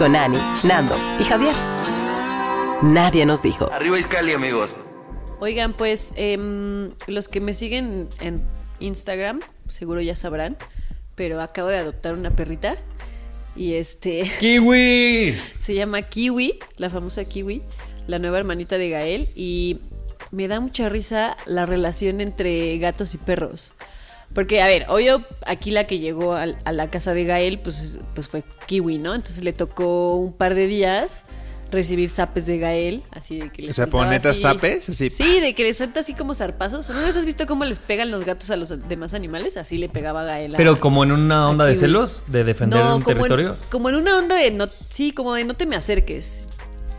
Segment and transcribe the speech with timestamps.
[0.00, 1.54] Con Ani, Nando y Javier.
[2.80, 3.70] Nadie nos dijo.
[3.70, 4.74] Arriba Iscali, amigos.
[5.40, 8.40] Oigan, pues em, los que me siguen en
[8.78, 10.56] Instagram, seguro ya sabrán,
[11.16, 12.78] pero acabo de adoptar una perrita
[13.54, 15.38] y este ¡Kiwi!
[15.58, 17.60] se llama Kiwi, la famosa Kiwi,
[18.06, 19.80] la nueva hermanita de Gael y
[20.30, 23.74] me da mucha risa la relación entre gatos y perros.
[24.34, 27.80] Porque, a ver, obvio, aquí la que llegó al- a, la casa de Gael, pues,
[27.80, 29.14] es- pues fue Kiwi, ¿no?
[29.14, 31.24] Entonces le tocó un par de días
[31.72, 34.88] recibir zapes de Gael, así de que le O sea, ¿ponetas así- zapes?
[34.88, 36.88] Así, Sí, de que le suelta así como zarpazos.
[36.90, 39.56] ¿No has visto cómo les pegan los gatos a los demás animales?
[39.56, 42.80] Así le pegaba Gael a- Pero como en una onda a de celos, de defender
[42.82, 43.48] un como territorio.
[43.50, 46.48] En, como en una onda de no, sí, como de no te me acerques.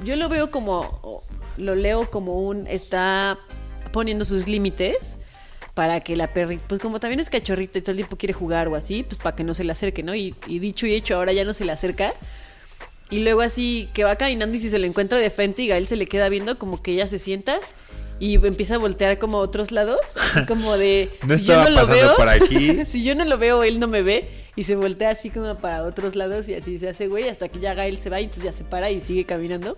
[0.04, 1.24] Yo lo veo como,
[1.58, 3.38] lo leo como un está
[3.92, 5.18] poniendo sus límites
[5.74, 8.68] para que la perrita, pues como también es cachorrita y todo el tiempo quiere jugar
[8.68, 10.14] o así, pues para que no se le acerque, ¿no?
[10.16, 12.14] Y, y dicho y hecho, ahora ya no se le acerca.
[13.10, 15.88] Y luego así que va caminando y si se lo encuentra de frente y Gael
[15.88, 17.60] se le queda viendo como que ella se sienta
[18.20, 21.64] y empieza a voltear como a otros lados, así como de No si yo estaba
[21.64, 22.86] no lo pasando veo, por aquí.
[22.86, 25.84] si yo no lo veo, él no me ve y se voltea así como para
[25.84, 28.44] otros lados y así se hace güey hasta que ya Gael se va y entonces
[28.44, 29.78] ya se para y sigue caminando.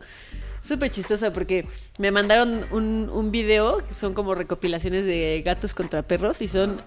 [0.63, 1.67] Súper chistosa porque
[1.99, 6.81] me mandaron un, un video que son como recopilaciones de gatos contra perros y son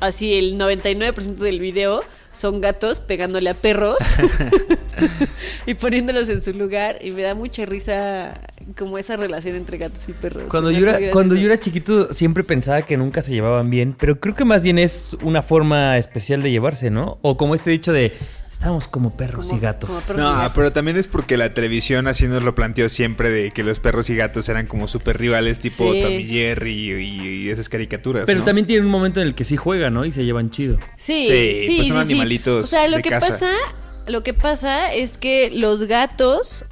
[0.00, 2.02] así el 99% del video
[2.32, 3.96] son gatos pegándole a perros
[5.66, 8.40] y poniéndolos en su lugar y me da mucha risa
[8.78, 10.44] como esa relación entre gatos y perros.
[10.48, 14.20] Cuando yo, era, cuando yo era chiquito siempre pensaba que nunca se llevaban bien, pero
[14.20, 17.18] creo que más bien es una forma especial de llevarse, ¿no?
[17.22, 18.12] O como este dicho de
[18.50, 20.10] estamos como perros Como- y gatos.
[20.10, 20.52] y No, gatos.
[20.54, 24.10] pero también es porque la televisión así nos lo planteó siempre de que los perros
[24.10, 26.02] y gatos eran como super rivales tipo Sí.
[26.02, 28.24] Tom y Jerry y, y esas caricaturas.
[28.26, 28.44] Pero ¿no?
[28.44, 30.04] también tiene un momento en el que sí juegan, ¿no?
[30.04, 30.78] Y se llevan chido.
[30.96, 32.19] Sí, Sí, sí, pues son sí, sí.
[32.20, 33.28] Animalitos O sea, lo de que casa.
[33.30, 33.50] pasa,
[34.06, 36.64] lo que pasa es que los gatos,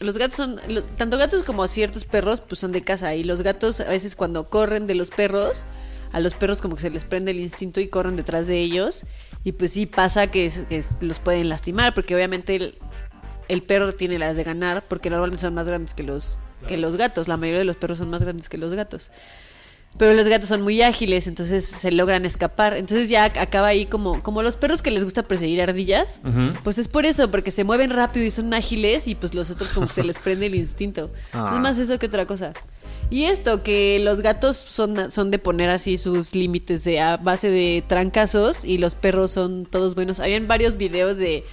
[0.00, 3.42] los gatos son, los- tanto gatos como ciertos perros, pues son de casa y los
[3.42, 5.64] gatos a veces cuando corren de los perros,
[6.12, 9.04] a los perros como que se les prende el instinto y corren detrás de ellos
[9.44, 12.78] y pues sí pasa que, es- que es- los pueden lastimar porque obviamente el,
[13.48, 16.94] el perro tiene las de ganar porque normalmente son más grandes que los que los
[16.94, 19.10] gatos, la mayoría de los perros son más grandes que los gatos.
[19.98, 22.76] Pero los gatos son muy ágiles, entonces se logran escapar.
[22.76, 26.20] Entonces ya acaba ahí como, como los perros que les gusta perseguir ardillas.
[26.64, 29.72] Pues es por eso, porque se mueven rápido y son ágiles y pues los otros
[29.72, 31.10] como que se les prende el instinto.
[31.32, 31.52] Ah.
[31.54, 32.52] Es más eso que otra cosa.
[33.10, 37.50] Y esto, que los gatos son, son de poner así sus límites de a base
[37.50, 40.18] de trancazos y los perros son todos buenos.
[40.18, 41.44] Habían varios videos de,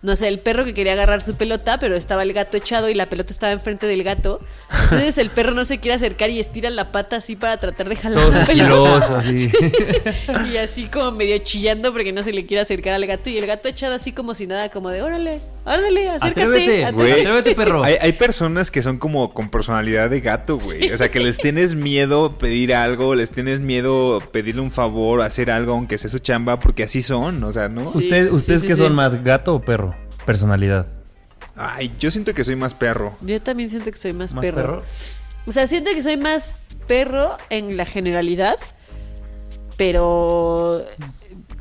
[0.00, 2.94] no sé, el perro que quería agarrar su pelota, pero estaba el gato echado y
[2.94, 4.38] la pelota estaba enfrente del gato.
[4.84, 7.96] Entonces el perro no se quiere acercar y estira la pata así para tratar de
[7.96, 9.20] jalar Todos la pelota.
[9.20, 10.52] sigilosos, así.
[10.52, 13.28] Y así como medio chillando porque no se le quiere acercar al gato.
[13.28, 15.40] Y el gato echado así como si nada, como de órale,
[15.74, 16.42] órale, acércate.
[16.42, 16.92] Atrévete, atrévete".
[17.12, 17.84] Güey, Atrévete, perro.
[17.84, 20.92] Hay, hay personas que son como con personalidad de gato, güey.
[20.92, 25.50] O sea, que les tienes miedo pedir algo, les tienes miedo pedirle un favor, hacer
[25.50, 27.84] algo, aunque sea su chamba, porque así son, o sea, ¿no?
[27.84, 27.98] Sí.
[27.98, 28.82] ¿Usted, ¿Ustedes sí, qué sí.
[28.82, 29.94] son más, gato o perro?
[30.26, 30.88] Personalidad.
[31.56, 33.16] Ay, yo siento que soy más perro.
[33.20, 34.56] Yo también siento que soy más, ¿Más perro.
[34.62, 34.82] perro?
[35.46, 38.56] O sea, siento que soy más perro en la generalidad,
[39.76, 40.84] pero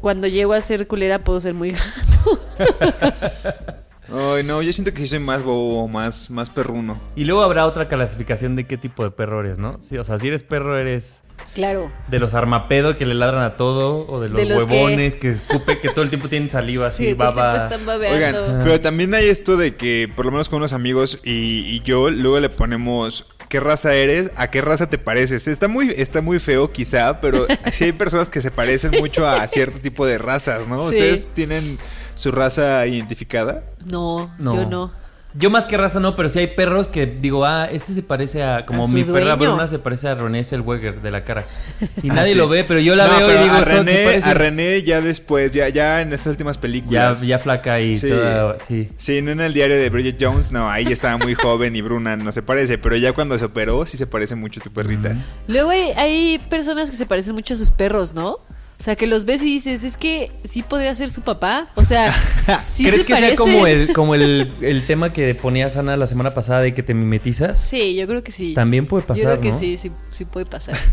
[0.01, 2.39] cuando llego a ser culera puedo ser muy gato.
[4.13, 6.99] Ay, no, yo siento que sí soy más bobo, más, más perruno.
[7.15, 9.77] Y luego habrá otra clasificación de qué tipo de perro eres, ¿no?
[9.81, 11.19] Sí, o sea, si eres perro, eres
[11.53, 11.91] Claro.
[12.07, 15.15] de los armapedo que le ladran a todo, o de los, De los que- huevones
[15.15, 15.29] que...
[15.29, 17.55] escupe, que todo el tiempo tienen saliva así, Sí, baba.
[17.57, 18.43] están babeando.
[18.43, 21.81] Oigan, pero también hay esto de que, por lo menos con unos amigos y, y
[21.81, 25.47] yo, luego le ponemos qué raza eres, a qué raza te pareces.
[25.47, 29.45] Está muy, está muy feo quizá, pero sí hay personas que se parecen mucho a
[29.47, 30.79] cierto tipo de razas, ¿no?
[30.89, 30.97] Sí.
[30.97, 31.77] Ustedes tienen
[32.17, 33.63] su raza identificada?
[33.85, 34.55] No, No.
[34.55, 35.07] yo no.
[35.33, 38.41] Yo más que raza no, pero sí hay perros que digo, ah, este se parece
[38.41, 38.65] a.
[38.65, 39.51] Como A mi perra dueño.
[39.51, 41.45] Bruna se parece a René Zellweger de la cara.
[42.01, 42.37] Y Ah, nadie sí.
[42.39, 44.23] lo ve, pero yo la No, veo y digo, a "Son- se René, parecen".
[44.23, 47.21] a René ya después, ya, ya en esas últimas películas.
[47.23, 48.09] ya flaca y Sí.
[48.09, 48.57] toda.
[48.67, 48.89] Sí.
[48.97, 51.81] Sí, no en el diario de Bridget Jones, no, ahí ya estaba muy joven y
[51.81, 54.71] Bruna no se parece, pero ya cuando se operó sí se parece mucho a tu
[54.71, 55.15] perrita.
[55.47, 58.37] Luego hay, hay personas que se parecen mucho a sus perros, ¿no?
[58.79, 61.67] O sea, que los ves y dices, es que sí podría ser su papá.
[61.75, 62.13] O sea,
[62.67, 66.05] sí ¿Crees se que sea como el, como el, el tema que ponías Ana la
[66.05, 67.59] semana pasada de que te mimetizas?
[67.59, 68.53] Sí, yo creo que sí.
[68.53, 69.59] También puede pasar, Yo creo que ¿no?
[69.59, 70.77] sí, sí, sí puede pasar.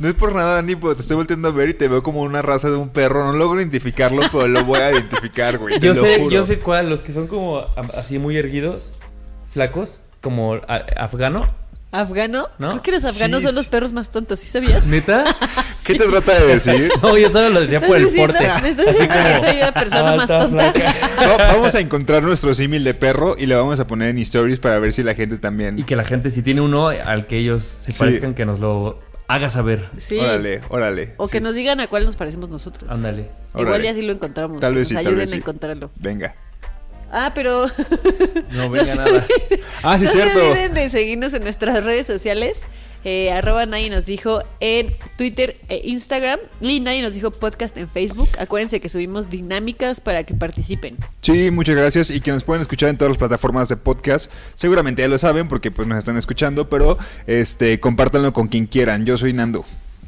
[0.00, 2.22] No es por nada, Dani, pero te estoy volteando a ver y te veo como
[2.22, 3.24] una raza de un perro.
[3.26, 5.78] No logro identificarlo, pero lo voy a identificar, güey.
[5.78, 6.30] Yo lo sé, juro.
[6.34, 7.64] yo sé cuál, los que son como
[7.96, 8.94] así muy erguidos,
[9.52, 11.46] flacos, como a- afgano.
[12.00, 12.48] ¿Afgano?
[12.58, 12.70] ¿No?
[12.70, 13.70] Creo que los afganos Sí, son los sí.
[13.70, 14.86] perros más tontos, ¿sí sabías?
[14.86, 15.24] ¿Neta?
[15.86, 16.88] ¿Qué te trata de decir?
[17.02, 18.62] No, yo solo lo decía ¿Estás por el diciendo- porte.
[18.62, 20.38] ¿Me estás diciendo que soy la persona más alta,
[20.72, 20.72] tonta?
[21.24, 24.60] No, vamos a encontrar nuestro símil de perro y lo vamos a poner en stories
[24.60, 25.78] para ver si la gente también.
[25.78, 27.98] Y que la gente, si tiene uno al que ellos se Sí.
[27.98, 29.88] parezcan, que nos lo haga saber.
[29.96, 30.18] Sí.
[30.18, 31.14] Órale, órale.
[31.16, 31.44] O que Sí.
[31.44, 32.90] nos digan a cuál nos parecemos nosotros.
[32.90, 33.30] Ándale.
[33.56, 34.60] Igual ya así lo encontramos.
[34.60, 35.38] Tal que vez nos sí, tal ayuden vez a sí.
[35.38, 35.90] encontrarlo.
[35.96, 36.34] Venga.
[37.16, 37.66] Ah, pero
[38.50, 39.26] No venga nada.
[39.84, 40.38] Ah, sí, no cierto.
[40.40, 42.62] se olviden de seguirnos en nuestras redes sociales.
[43.04, 46.40] Eh, arroba nadie nos dijo en Twitter e Instagram.
[46.60, 48.30] Y nadie nos dijo podcast en Facebook.
[48.38, 50.96] Acuérdense que subimos dinámicas para que participen.
[51.20, 54.32] Sí, muchas gracias y que nos pueden escuchar en todas las plataformas de podcast.
[54.56, 59.04] Seguramente ya lo saben porque pues nos están escuchando, pero este compártanlo con quien quieran.
[59.04, 59.64] Yo soy Nando.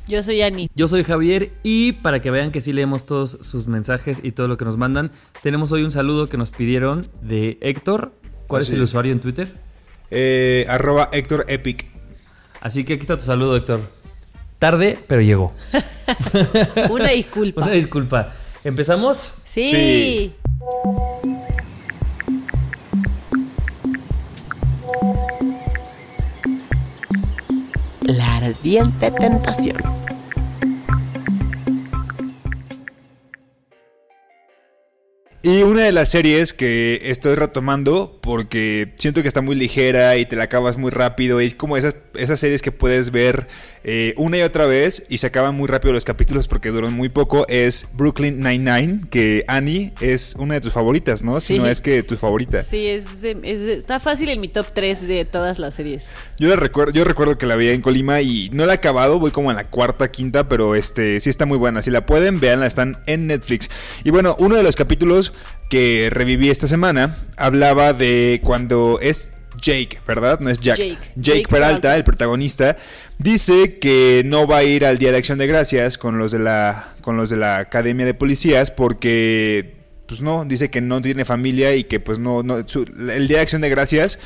[0.08, 0.70] Yo soy Ani.
[0.74, 4.46] Yo soy Javier y para que vean que sí leemos todos sus mensajes y todo
[4.46, 5.10] lo que nos mandan,
[5.42, 8.12] tenemos hoy un saludo que nos pidieron de Héctor.
[8.46, 8.90] ¿Cuál Así es el es.
[8.90, 9.52] usuario en Twitter?
[10.12, 11.84] Eh, arroba Héctor Epic.
[12.60, 13.80] Así que aquí está tu saludo, Héctor.
[14.60, 15.52] Tarde, pero llegó.
[16.90, 17.62] Una disculpa.
[17.64, 18.32] Una disculpa.
[18.62, 19.34] ¿Empezamos?
[19.44, 19.70] Sí.
[19.70, 20.34] Sí.
[28.46, 29.76] Ardiente tentación.
[35.42, 40.26] Y una de las series que estoy retomando porque siento que está muy ligera y
[40.26, 41.38] te la acabas muy rápido.
[41.38, 43.46] Es como esas, esas series que puedes ver
[43.88, 47.08] eh, una y otra vez y se acaban muy rápido los capítulos porque duran muy
[47.08, 47.46] poco.
[47.48, 51.38] Es Brooklyn Nine-Nine, que Annie es una de tus favoritas, ¿no?
[51.38, 52.62] Si no es que tu favorita.
[52.64, 56.10] Sí, es, de- es de- está fácil en mi top 3 de todas las series.
[56.36, 59.20] Yo la recuerdo, yo recuerdo que la veía en Colima y no la he acabado,
[59.20, 61.80] voy como en la cuarta, quinta, pero este sí está muy buena.
[61.80, 63.70] Si la pueden, veanla, están en Netflix.
[64.02, 65.32] Y bueno, uno de los capítulos
[65.68, 70.40] que reviví esta semana hablaba de cuando es Jake, ¿verdad?
[70.40, 70.76] No es Jack.
[70.78, 70.90] Jake.
[70.96, 71.96] Jake, Jake Peralta, Peralta.
[71.96, 72.76] el protagonista,
[73.18, 76.38] dice que no va a ir al Día de Acción de Gracias con los de
[76.38, 79.74] la con los de la Academia de Policías porque
[80.06, 83.38] pues no, dice que no tiene familia y que pues no, no su- el Día
[83.38, 84.18] de Acción de Gracias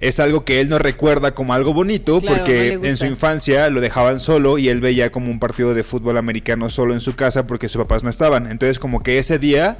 [0.00, 3.68] es algo que él no recuerda como algo bonito Claro, porque no en su infancia
[3.70, 7.14] lo dejaban solo y él veía como un partido de fútbol americano solo en su
[7.16, 8.50] casa porque sus papás no estaban.
[8.50, 9.78] Entonces como que ese día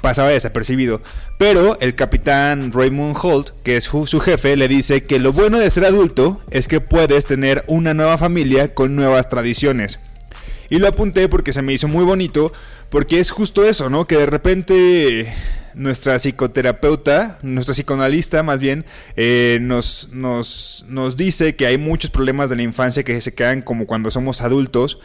[0.00, 1.02] pasaba desapercibido.
[1.38, 5.70] Pero el capitán Raymond Holt, que es su jefe, le dice que lo bueno de
[5.70, 10.00] ser adulto es que puedes tener una nueva familia con nuevas tradiciones.
[10.68, 12.52] Y lo apunté porque se me hizo muy bonito,
[12.90, 14.06] porque es justo eso, ¿no?
[14.06, 15.34] Que de repente
[15.74, 18.84] nuestra psicoterapeuta, nuestra psicoanalista más bien,
[19.16, 23.62] eh, nos, nos, nos dice que hay muchos problemas de la infancia que se quedan
[23.62, 24.98] como cuando somos adultos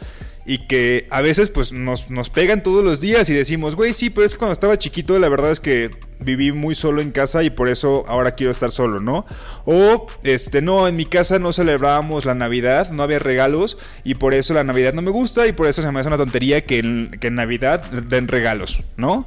[0.46, 4.10] y que a veces pues nos, nos pegan todos los días y decimos, güey, sí,
[4.10, 7.42] pero es que cuando estaba chiquito la verdad es que viví muy solo en casa
[7.42, 9.26] y por eso ahora quiero estar solo, ¿no?
[9.64, 14.34] O, este, no, en mi casa no celebrábamos la Navidad, no había regalos y por
[14.34, 16.76] eso la Navidad no me gusta y por eso se me hace una tontería que
[17.20, 19.26] que en Navidad den regalos, ¿no?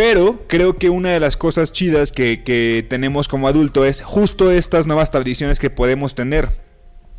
[0.00, 4.50] Pero creo que una de las cosas chidas que, que tenemos como adulto es justo
[4.50, 6.48] estas nuevas tradiciones que podemos tener.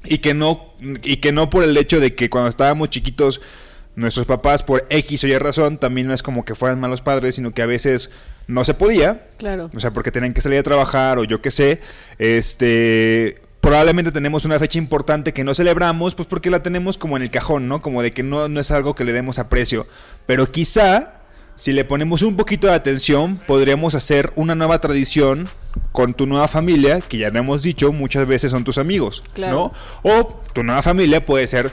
[0.04, 0.74] Y que no
[1.04, 3.40] y que no por el hecho de que cuando estábamos chiquitos
[3.94, 7.36] nuestros papás por X o Y razón también no es como que fueran malos padres
[7.36, 8.10] sino que a veces
[8.48, 9.28] no se podía.
[9.38, 9.70] Claro.
[9.76, 11.82] o sea porque tenían que salir a trabajar o yo qué sé.
[12.18, 17.22] Este probablemente tenemos una fecha importante que no celebramos pues porque la tenemos como en
[17.22, 19.86] el cajón no como de que no, no es algo que le demos aprecio.
[20.26, 21.21] Pero quizá
[21.62, 25.48] si le ponemos un poquito de atención, podríamos hacer una nueva tradición
[25.92, 29.72] con tu nueva familia, que ya lo hemos dicho, muchas veces son tus amigos, Claro.
[30.04, 30.12] ¿no?
[30.12, 31.72] O tu nueva familia puede ser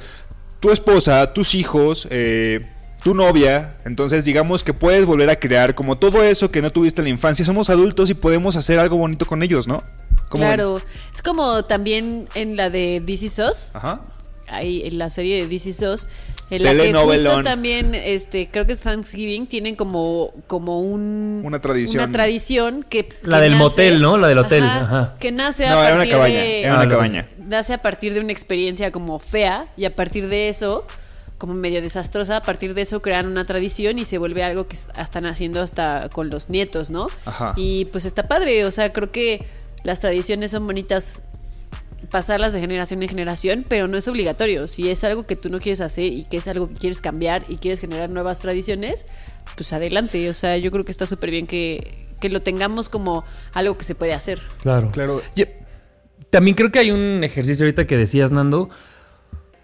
[0.61, 2.67] tu esposa, tus hijos, eh,
[3.03, 3.79] tu novia.
[3.87, 7.11] Entonces, digamos que puedes volver a crear como todo eso que no tuviste en la
[7.11, 7.45] infancia.
[7.47, 9.83] Somos adultos y podemos hacer algo bonito con ellos, ¿no?
[10.29, 10.83] Como- Claro.
[11.15, 14.03] Es como también en la de This Is Us, Ajá.
[14.51, 16.07] Ahí en la serie de DC SOS,
[16.51, 21.43] en la que justo también, este, creo que es Thanksgiving, tienen como, como un...
[21.45, 22.05] Una tradición.
[22.05, 23.09] Una tradición que...
[23.23, 24.17] La que del motel, ¿no?
[24.17, 25.15] La del hotel, ajá.
[25.21, 26.63] Que nace a No, era una partir cabaña, de...
[26.63, 27.29] era una Ah, cabaña.
[27.39, 30.87] nace a partir de una experiencia como fea y a partir de eso,
[31.37, 34.75] como medio desastrosa, a partir de eso crean una tradición y se vuelve algo que
[34.77, 37.09] est- están haciendo hasta con los nietos, ¿no?
[37.27, 37.53] Ajá.
[37.57, 39.45] Y pues está padre, o sea, creo que
[39.85, 41.23] las tradiciones son bonitas
[42.11, 44.67] pasarlas de generación en generación, pero no es obligatorio.
[44.69, 47.45] Si es algo que tú no quieres hacer y que es algo que quieres cambiar
[47.49, 49.05] y quieres generar nuevas tradiciones,
[49.57, 50.29] pues adelante.
[50.31, 53.85] O sea, yo creo que está súper bien que, que lo tengamos como algo que
[53.85, 54.39] se puede hacer.
[54.63, 54.91] Claro.
[54.93, 55.23] Claro.
[55.37, 55.47] Yo-
[56.31, 58.69] también creo que hay un ejercicio ahorita que decías, Nando,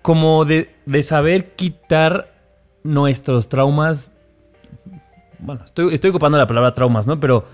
[0.02, 2.32] como de, de saber quitar
[2.82, 4.12] nuestros traumas.
[5.38, 7.20] Bueno, estoy, estoy ocupando la palabra traumas, ¿no?
[7.20, 7.46] Pero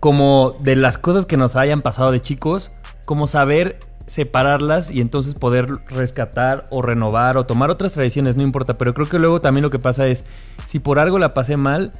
[0.00, 2.70] como de las cosas que nos hayan pasado de chicos,
[3.08, 8.76] como saber separarlas y entonces poder rescatar o renovar o tomar otras tradiciones, no importa.
[8.76, 10.26] Pero creo que luego también lo que pasa es,
[10.66, 11.90] si por algo la pasé mal,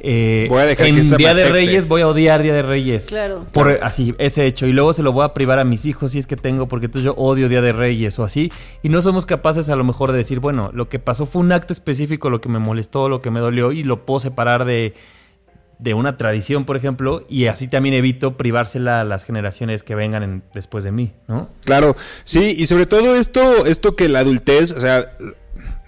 [0.00, 1.50] eh, Voy a dejar en Día de.
[1.50, 3.08] Reyes voy a odiar Día de Reyes.
[3.08, 3.44] Claro.
[3.52, 4.66] Por así, ese hecho.
[4.66, 6.86] Y luego se lo voy a privar a mis hijos si es que tengo, porque
[6.86, 8.50] entonces yo odio Día de Reyes o así.
[8.82, 11.52] Y no somos capaces a lo mejor de decir, bueno, lo que pasó fue un
[11.52, 14.94] acto específico, lo que me molestó, lo que me dolió, y lo puedo separar de,
[15.78, 20.22] de una tradición, por ejemplo, y así también evito privársela a las generaciones que vengan
[20.22, 21.50] en- después de mí, ¿no?
[21.64, 25.10] Claro, sí, y sobre todo esto, esto que la adultez, o sea,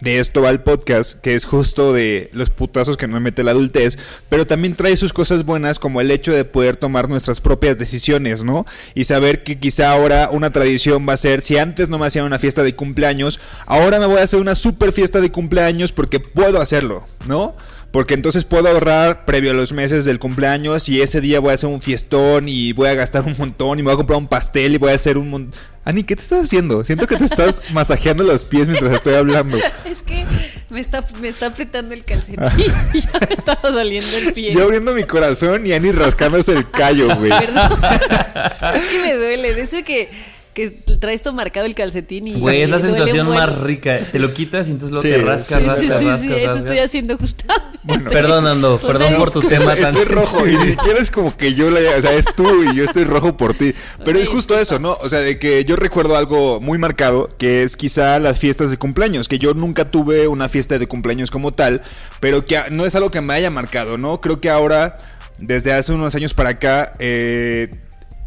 [0.01, 3.51] de esto va el podcast, que es justo de los putazos que nos mete la
[3.51, 7.79] adultez, pero también trae sus cosas buenas como el hecho de poder tomar nuestras propias
[7.79, 8.65] decisiones, ¿no?
[8.95, 12.27] Y saber que quizá ahora una tradición va a ser, si antes no me hacían
[12.27, 16.21] una fiesta de cumpleaños, ahora me voy a hacer una super fiesta de cumpleaños porque
[16.21, 17.57] puedo hacerlo, ¿no?
[17.91, 21.55] Porque entonces puedo ahorrar previo a los meses del cumpleaños y ese día voy a
[21.55, 24.29] hacer un fiestón y voy a gastar un montón y me voy a comprar un
[24.29, 25.61] pastel y voy a hacer un montón...
[25.85, 26.85] Ani, ¿qué te estás haciendo?
[26.85, 29.57] Siento que te estás masajeando los pies mientras estoy hablando.
[29.87, 30.23] Es que
[30.69, 32.45] me está, me está apretando el calcetín
[32.93, 34.53] y ya me estaba doliendo el pie.
[34.53, 37.31] Yo abriendo mi corazón y Ani rascándose el callo, güey.
[37.31, 37.73] Perdón.
[38.75, 39.55] es que me duele.
[39.55, 40.11] De eso que,
[40.59, 42.35] que traes todo marcado el calcetín y.
[42.35, 43.99] Güey, es la sensación más rica.
[43.99, 46.21] Te lo quitas y entonces luego Sí, te rascas, sí, Sí, rascas, sí, sí, rascas,
[46.21, 48.11] sí, eso estoy haciendo justamente.
[48.11, 51.37] Perdón, Nando, Una perdón por tu tema tan Estoy rojo y ni siquiera es como
[51.37, 53.73] que yo le, o sea, es tú y yo estoy rojo por ti.
[54.05, 54.99] Pero es justo eso, ¿no?
[55.01, 58.77] O sea, de que yo recuerdo algo muy marcado, que es quizá las fiestas de
[58.79, 61.83] cumpleaños, que yo nunca tuve una fiesta de cumpleaños como tal,
[62.21, 64.21] pero que a- no es algo que me haya marcado, ¿no?
[64.21, 64.99] Creo que ahora,
[65.39, 67.71] desde hace unos años para acá, eh,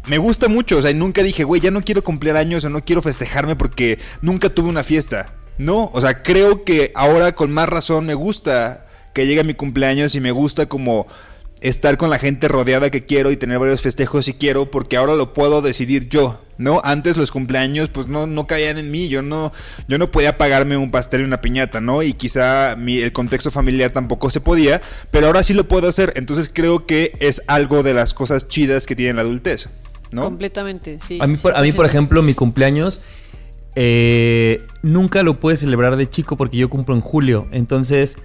[0.06, 2.82] me gusta mucho, o sea, nunca dije, güey, ya no quiero cumplir años o no
[2.82, 5.34] quiero festejarme porque nunca tuve una fiesta.
[5.58, 10.14] No, o sea, creo que ahora con más razón me gusta que llegue mi cumpleaños
[10.14, 11.06] y me gusta como
[11.60, 15.14] estar con la gente rodeada que quiero y tener varios festejos si quiero porque ahora
[15.14, 16.80] lo puedo decidir yo, ¿no?
[16.82, 19.52] Antes los cumpleaños pues no, no caían en mí, yo no,
[19.86, 22.02] yo no podía pagarme un pastel y una piñata, ¿no?
[22.02, 24.80] Y quizá mi, el contexto familiar tampoco se podía,
[25.12, 28.86] pero ahora sí lo puedo hacer, entonces creo que es algo de las cosas chidas
[28.86, 29.68] que tiene la adultez,
[30.12, 30.22] ¿no?
[30.22, 31.18] Completamente, sí.
[31.20, 31.88] A mí, por, a mí, por 100%.
[31.88, 33.02] ejemplo, mi cumpleaños
[33.74, 37.46] eh, nunca lo pude celebrar de chico porque yo cumplo en julio.
[37.52, 38.18] Entonces,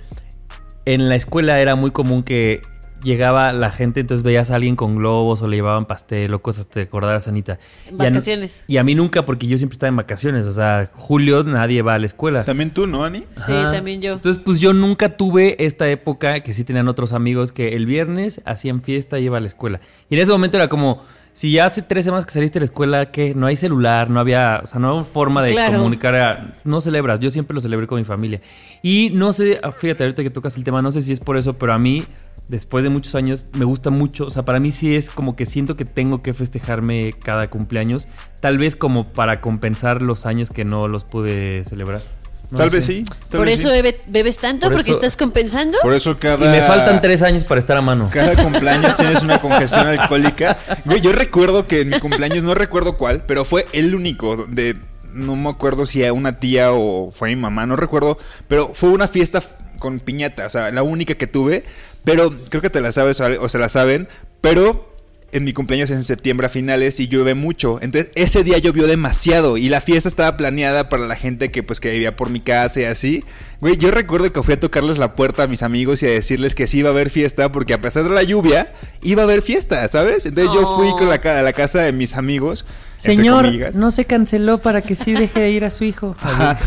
[0.86, 2.62] en la escuela era muy común que
[3.03, 6.67] llegaba la gente, entonces veías a alguien con globos o le llevaban pastel o cosas,
[6.67, 7.60] te acordarás, Anita.
[7.88, 8.63] En Y a- vacaciones.
[8.67, 10.46] Y a mí nunca, porque yo siempre estaba en vacaciones.
[10.48, 12.44] O sea, julio nadie va a la escuela.
[12.44, 13.20] También tú, ¿no, Ani?
[13.36, 14.13] Sí, también yo.
[14.13, 18.41] Entonces, pues yo nunca tuve esta época que sí tenían otros amigos que el viernes
[18.46, 19.79] hacían fiesta y iba a la escuela.
[20.10, 21.03] Y en ese momento era como,
[21.38, 24.20] si ya hace tres semanas que saliste de la escuela, que no hay celular, no
[24.20, 25.77] había, o sea, no había forma de Claro.
[25.77, 27.20] comunicar, no celebras.
[27.20, 28.41] Yo siempre lo celebré con mi familia.
[28.82, 31.38] Y no sé, ah, fíjate, ahorita que tocas el tema, no sé si es por
[31.38, 32.03] eso, pero a mí,
[32.48, 34.25] después de muchos años, me gusta mucho.
[34.25, 38.08] O sea, para mí sí es como que siento que tengo que festejarme cada cumpleaños.
[38.39, 42.01] Tal vez como para compensar los años que no los pude celebrar.
[42.50, 43.04] No tal vez sí.
[43.30, 43.75] tal Por vez eso sí.
[43.75, 45.77] bebe- bebes tanto, Por porque eso- estás compensando.
[45.82, 46.46] Por eso cada...
[46.46, 48.10] Y me faltan tres años para estar a mano.
[48.12, 50.58] Cada cumpleaños tienes una congestión alcohólica.
[50.86, 54.77] Güey, yo recuerdo que en mi cumpleaños, no recuerdo cuál, pero fue el único donde
[55.13, 58.89] no me acuerdo si a una tía o fue mi mamá, no recuerdo, pero fue
[58.89, 59.42] una fiesta
[59.80, 61.63] con piñata, o sea, la única que tuve,
[62.04, 64.08] pero creo que te la sabes o o se la saben,
[64.42, 64.96] pero
[65.38, 67.79] en mi cumpleaños es en septiembre a finales y llueve mucho.
[67.82, 71.79] Entonces, ese día llovió demasiado y la fiesta estaba planeada para la gente que pues
[71.79, 73.24] que vivía por mi casa y así.
[73.60, 76.53] Güey, yo recuerdo que fui a tocarles la puerta a mis amigos y a decirles
[76.53, 79.41] que sí iba a haber fiesta porque a pesar de la lluvia iba a haber
[79.41, 80.25] fiesta, ¿sabes?
[80.25, 82.65] Entonces yo fui con la, a la casa de mis amigos.
[83.12, 83.75] entre comillas.
[83.91, 86.15] se canceló para que sí deje de ir a su hijo.
[86.22, 86.58] Ajá.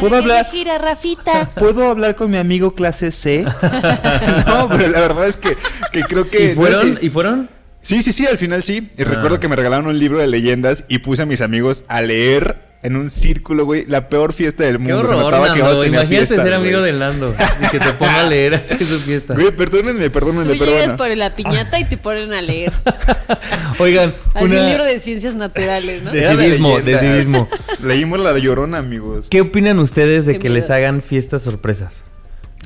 [0.00, 0.44] ¿Puedo hablar?
[0.46, 1.50] se gira, Rafita.
[1.54, 3.44] ¿Puedo hablar con mi amigo clase C?
[4.46, 5.56] no, pero la verdad es que,
[5.92, 6.52] que creo que...
[6.52, 6.94] ¿Y fueron?
[6.94, 7.50] no sé- ¿Y fueron?
[7.84, 8.90] Sí, sí, sí, al final sí.
[8.98, 9.04] Y Ah.
[9.04, 12.56] recuerdo que me regalaron un libro de leyendas y puse a mis amigos a leer
[12.82, 13.84] en un círculo, güey.
[13.86, 15.06] La peor fiesta del Qué mundo.
[15.06, 16.92] Se horror, notaba que no tenía Imagínate fiestas, ser amigo güey.
[16.92, 19.34] de Nando y que te ponga a leer así su fiesta.
[19.34, 20.96] Güey, perdónenme, perdónenme, Tú pero llegas bueno.
[20.98, 22.72] por la piñata y te ponen a leer.
[23.78, 26.10] Oigan, Así una- un libro de ciencias naturales, ¿no?
[26.12, 27.00] De Era civismo, de leyendas.
[27.00, 27.48] civismo.
[27.82, 29.26] Leímos la llorona, amigos.
[29.30, 30.60] ¿qué opinan ustedes de Qué que miedo.
[30.60, 32.04] les hagan fiestas sorpresas?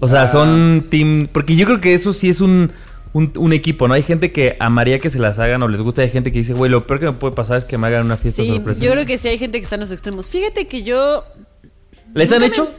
[0.01, 0.29] O sea, Ah.
[0.29, 1.29] son team...
[1.33, 2.71] Porque yo creo que eso sí es un,
[3.13, 3.95] un, un equipo, ¿no?
[3.95, 6.03] Hay gente que amaría que se las hagan o les gusta.
[6.03, 8.05] Hay gente que dice, güey, lo peor que me puede pasar es que me hagan
[8.07, 8.83] una fiesta Sí, sorpresa.
[8.83, 10.29] yo creo que sí hay gente que está en los extremos.
[10.31, 11.25] Fíjate que yo
[12.15, 12.71] ¿Les han hecho?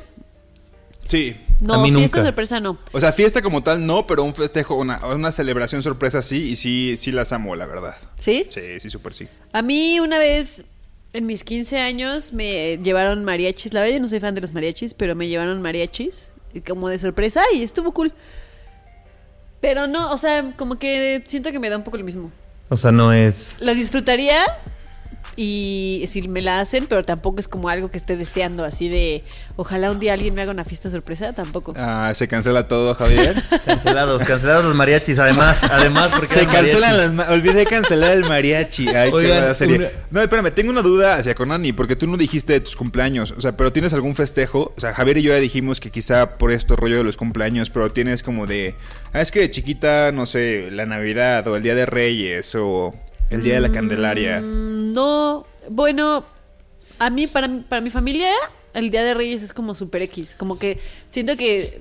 [1.07, 1.36] Sí.
[1.59, 2.27] no, A mí fiesta nunca.
[2.29, 2.77] sorpresa no.
[2.91, 6.55] O sea, fiesta como tal no, pero un festejo, una, una celebración sorpresa sí, y
[6.55, 7.95] sí, sí las amo, la verdad.
[8.17, 8.45] ¿Sí?
[8.50, 9.27] Sí, sí, súper sí.
[9.51, 10.63] A mí una vez
[11.13, 13.74] en mis 15 años me llevaron mariachis.
[13.74, 16.89] La verdad yo no soy fan de los mariachis, pero me llevaron mariachis y como
[16.89, 18.13] de sorpresa y estuvo cool.
[19.61, 22.31] Pero no, o sea, como que siento que me da un poco lo mismo.
[22.69, 23.55] O sea, no es...
[23.59, 24.45] Lo disfrutaría
[25.41, 29.24] y si me la hacen, pero tampoco es como algo que esté deseando, así de
[29.55, 31.74] ojalá un día alguien me haga una fiesta sorpresa, tampoco.
[31.77, 33.41] Ah, se cancela todo, Javier.
[33.65, 36.98] Cancelados, cancelados los mariachis, además, además porque Se cancelan mariachis.
[36.98, 37.13] las...
[37.13, 38.89] ma- Olvidé cancelar el mariachi.
[38.89, 39.77] Ay, qué Oigan, mala serie.
[39.77, 43.31] una- No, espérame, tengo una duda hacia Conani, porque tú no dijiste de tus cumpleaños.
[43.38, 44.74] O sea, pero tienes algún festejo.
[44.75, 47.69] O sea, Javier y yo ya dijimos que quizá por esto rollo de los cumpleaños,
[47.69, 48.75] pero tienes como de...
[49.13, 52.93] Ah, es que de chiquita, no sé, la Navidad o el Día de Reyes o
[53.29, 54.41] el Día de la Candelaria.
[54.41, 56.25] Mm, No, bueno,
[57.00, 58.31] a mí, para, mi- para mi familia,
[58.74, 60.36] el Día de Reyes es como super X.
[60.38, 61.79] Como que siento que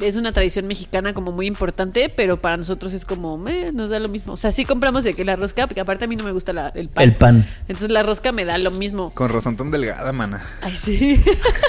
[0.00, 3.98] es una tradición mexicana como muy importante, pero para nosotros es como, eh, nos da
[3.98, 4.32] lo mismo.
[4.32, 6.52] O sea, sí compramos de que la rosca, porque aparte a mí no me gusta
[6.52, 7.04] la- el pan.
[7.04, 7.48] El pan.
[7.62, 9.10] Entonces la rosca me da lo mismo.
[9.10, 10.42] Con razón tan delgada, mana.
[10.62, 11.20] Ay, sí.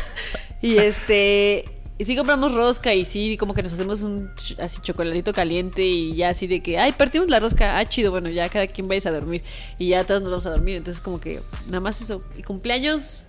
[0.62, 1.66] y este.
[2.00, 5.86] Y sí compramos rosca y sí, como que nos hacemos un ch- así chocolatito caliente
[5.86, 8.88] y ya así de que, ay, partimos la rosca, ah, chido, bueno, ya cada quien
[8.88, 9.44] vaya a dormir
[9.78, 10.78] y ya todos nos vamos a dormir.
[10.78, 12.24] Entonces, como que nada más eso.
[12.38, 13.24] Y cumpleaños,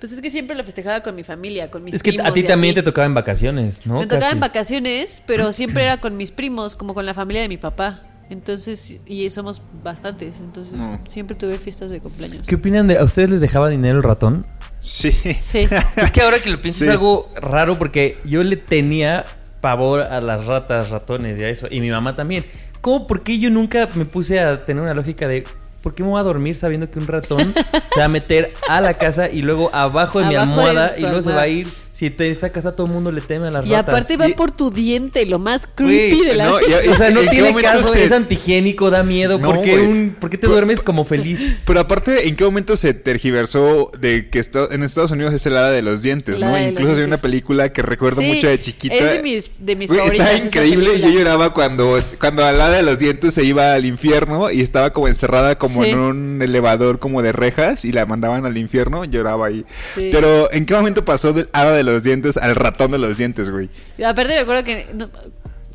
[0.00, 2.26] pues es que siempre lo festejaba con mi familia, con mis Es que primos.
[2.30, 2.82] a ti también así.
[2.82, 3.94] te tocaba en vacaciones, ¿no?
[4.00, 4.34] Me tocaba Casi.
[4.34, 8.02] en vacaciones, pero siempre era con mis primos, como con la familia de mi papá.
[8.30, 10.98] Entonces, y somos bastantes, entonces No.
[11.06, 12.46] siempre tuve fiestas de cumpleaños.
[12.46, 12.98] ¿Qué opinan de...
[12.98, 14.46] ¿A ustedes les dejaba dinero el ratón?
[14.80, 15.10] Sí.
[15.12, 15.68] Sí.
[15.96, 16.84] Es que ahora que lo pienso Sí.
[16.84, 19.24] es algo raro porque yo le tenía
[19.60, 21.68] pavor a las ratas, ratones y a eso.
[21.70, 22.44] Y mi mamá también.
[22.80, 23.06] ¿Cómo?
[23.06, 25.44] ¿Por qué yo nunca me puse a tener una lógica de
[25.82, 27.52] ¿por qué me voy a dormir sabiendo que un ratón
[27.94, 31.02] se va a meter a la casa y luego abajo de mi Abajo almohada y
[31.02, 31.66] luego se va a ir?
[31.94, 33.88] Si te esa casa todo el mundo le teme a las Y ratas.
[33.94, 36.84] aparte va Y- por tu diente, lo más creepy de la no, vida.
[36.84, 39.38] y- o sea, no ¿En qué tiene caso, se- es antihigiénico, da miedo.
[39.38, 39.86] No, ¿Por, qué güey.
[39.86, 41.40] un- por qué te Pero- duermes como feliz?
[41.64, 45.70] Pero aparte, ¿en qué momento se tergiversó de que en Estados Unidos es el hada
[45.70, 46.58] de los dientes, ¿no?
[46.58, 48.94] Incluso hay una película que recuerdo Sí, mucho de chiquita.
[48.94, 52.76] es de mis- de mis favoritas Está increíble y yo lloraba cuando, cuando al hada
[52.76, 55.90] de los dientes se iba al infierno y estaba como encerrada como Sí.
[55.90, 59.64] en un elevador como de rejas y la mandaban al infierno, lloraba ahí.
[59.94, 60.08] Sí.
[60.10, 63.50] Pero ¿en qué momento pasó del hada de los dientes al ratón de los dientes,
[63.50, 63.68] güey?
[64.04, 65.08] Aparte me acuerdo que no,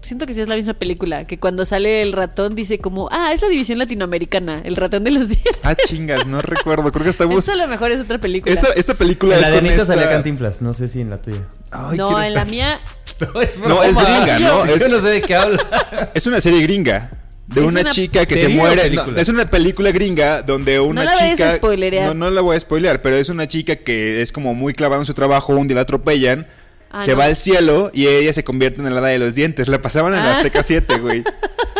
[0.01, 3.31] siento que sí es la misma película, que cuando sale el ratón dice como, ah,
[3.33, 5.59] es la división latinoamericana, el ratón de los dientes.
[5.63, 6.91] Ah, chingas, no recuerdo.
[6.91, 7.37] Creo que estamos...
[7.37, 8.53] Eso a lo mejor es otra película.
[8.53, 9.93] Esta, esta película En es la de con Anita esta...
[9.95, 11.41] salía Cantinflas, no sé si en la tuya.
[11.71, 12.79] Ay, no, quiero- en la mía
[13.33, 14.09] No, es, No, es broma.
[14.17, 14.65] gringa, ¿no?
[14.65, 16.11] Yo Es- no sé de qué habla.
[16.13, 17.11] Es una serie gringa.
[17.53, 18.89] De una, una chica que se muere.
[18.91, 22.01] no, es una película gringa donde una la vayas chica.
[22.03, 22.05] a.
[22.07, 25.01] No, no la voy a spoilear, pero es una chica que es como muy clavada
[25.01, 25.53] en su trabajo.
[25.55, 26.47] Un día la atropellan.
[26.91, 27.17] Ah, se no.
[27.17, 29.67] va al cielo y ella se convierte en el hada de los dientes.
[29.67, 30.37] La pasaban en la Ah.
[30.37, 31.23] Azteca 7, güey.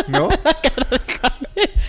[0.07, 0.29] ¿No?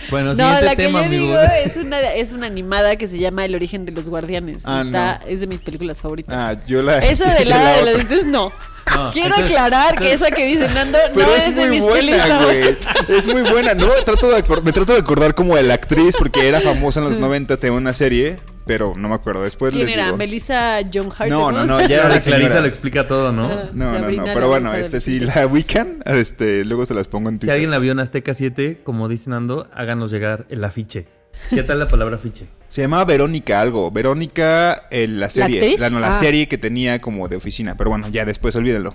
[0.09, 1.23] Bueno, No, siguiente la que tema, yo amigo.
[1.25, 4.63] digo es una, es una animada que se llama El origen de los guardianes.
[4.65, 5.27] Ah, Está, no.
[5.27, 6.35] Es de mis películas favoritas.
[6.37, 6.97] Ah, yo la.
[6.99, 8.51] Esa de la la de los dientes no.
[8.95, 11.79] No, Quiero entonces- aclarar que esa que dice Nando Pero no es, es, de muy
[11.79, 12.77] mis pelis buena, güey.
[13.09, 13.73] Es muy buena.
[13.73, 17.05] No, trato de me trato de acordar como de la actriz porque era famosa en
[17.05, 18.39] los 90 de una serie,
[18.71, 19.43] pero no me acuerdo.
[19.43, 20.05] Después ¿Quién les era?
[20.05, 20.17] digo.
[20.17, 21.29] Melissa John Hart.
[21.29, 23.45] No, no, no, Ya era la la Clarisa lo explica todo, ¿no?
[23.45, 23.69] Ah.
[23.73, 24.25] No, no, no.
[24.25, 27.53] la Pero bueno, este, si la ubican, este, luego se las pongo en Si Twitter.
[27.55, 31.05] alguien la vio en Azteca 7, como dice Nando, háganos llegar el afiche.
[31.49, 32.45] ¿Qué tal la palabra afiche?
[32.69, 33.91] Se llamaba Verónica algo.
[33.91, 35.59] Verónica, eh, la serie.
[35.59, 35.79] actriz?
[35.81, 36.13] La, no, la Ah.
[36.19, 37.75] serie que tenía como de oficina.
[37.75, 38.93] Pero bueno, ya después olvídenlo.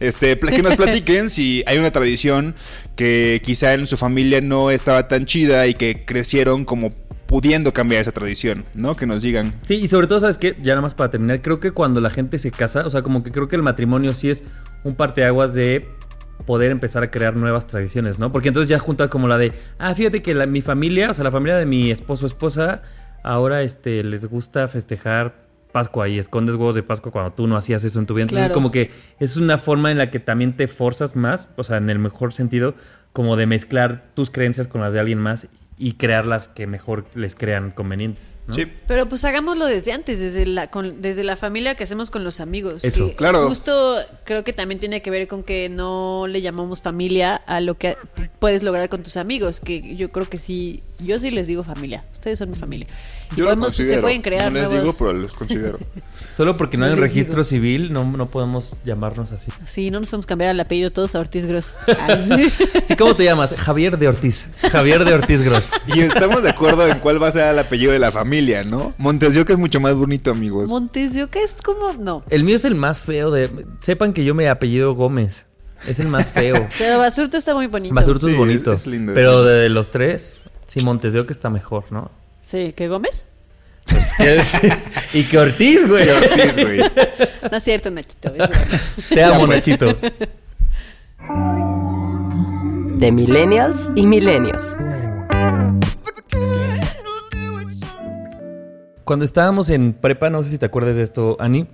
[0.00, 2.54] Este, que nos platiquen si hay una tradición
[2.96, 6.90] que quizá en su familia no estaba tan chida y que crecieron como
[7.28, 8.96] pudiendo cambiar esa tradición, ¿no?
[8.96, 9.52] Que nos digan.
[9.62, 10.56] Sí, y sobre todo, ¿sabes qué?
[10.58, 13.22] Ya nada más para terminar, creo que cuando la gente se casa, o sea, como
[13.22, 14.44] que creo que el matrimonio sí es
[14.82, 15.86] un parteaguas de
[16.46, 18.32] poder empezar a crear nuevas tradiciones, ¿no?
[18.32, 21.22] Porque entonces ya junta como la de, ah, fíjate que la- mi familia, o sea,
[21.22, 22.80] la familia de mi esposo o esposa,
[23.22, 27.84] ahora este, les gusta festejar Pascua y escondes huevos de Pascua cuando tú no hacías
[27.84, 28.22] eso en tu vida.
[28.22, 28.54] Entonces Claro.
[28.54, 31.90] como que es una forma en la que también te forzas más, o sea, en
[31.90, 32.74] el mejor sentido,
[33.12, 35.48] como de mezclar tus creencias con las de alguien más
[35.80, 38.38] y crear las que mejor les crean convenientes.
[38.48, 38.54] ¿no?
[38.56, 38.66] Sí.
[38.88, 42.40] Pero pues hagámoslo desde antes, desde la, con- desde la familia que hacemos con los
[42.40, 42.84] amigos.
[42.84, 43.08] Eso.
[43.10, 43.48] que Claro.
[43.48, 47.76] Justo creo que también tiene que ver con que no le llamamos familia a lo
[47.76, 47.96] que
[48.40, 52.04] puedes lograr con tus amigos, que yo creo que sí, yo sí les digo familia,
[52.12, 52.88] ustedes son mi familia.
[53.32, 54.96] Y Yo lo podemos- se pueden crear No les nuevos...
[54.96, 55.78] digo, pero los considero.
[56.32, 57.44] Solo porque no, No hay un les registro digo.
[57.44, 59.50] civil no, no podemos llamarnos así.
[59.66, 61.76] Sí, no nos podemos cambiar el apellido todos a Ortiz Gross.
[61.88, 62.16] Ah.
[62.86, 63.54] Sí, ¿cómo te llamas?
[63.56, 64.50] Javier de Ortiz.
[64.72, 65.67] Javier de Ortiz Gross.
[65.94, 68.94] Y estamos de acuerdo en cuál va a ser el apellido de la familia, ¿no?
[68.98, 70.68] Montes de Oca es mucho más bonito, amigos.
[70.68, 71.92] Montes de Oca es como...
[71.94, 72.22] No.
[72.30, 73.50] El mío es el más feo de...
[73.80, 75.44] Sepan que yo me apellido Gómez.
[75.86, 76.54] Es el más feo.
[76.78, 77.94] Pero Basurto está muy bonito.
[77.94, 78.72] Basurto Sí, es bonito.
[78.72, 82.10] es lindo, pero de los tres, sí, Montes de Oca está mejor, ¿no?
[82.40, 83.26] Sí, ¿qué Gómez?
[85.14, 86.04] y que Ortiz, güey.
[86.06, 86.78] Qué Ortiz, güey.
[87.50, 88.34] No es cierto, Nachito.
[88.34, 89.08] es.
[89.08, 89.66] Te amo, pues.
[89.66, 89.96] Nachito.
[92.98, 94.74] De Millennials y Milenios.
[99.08, 101.66] Cuando estábamos en prepa, no sé si te acuerdas de esto, Ani,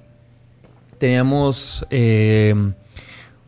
[0.99, 2.55] teníamos eh,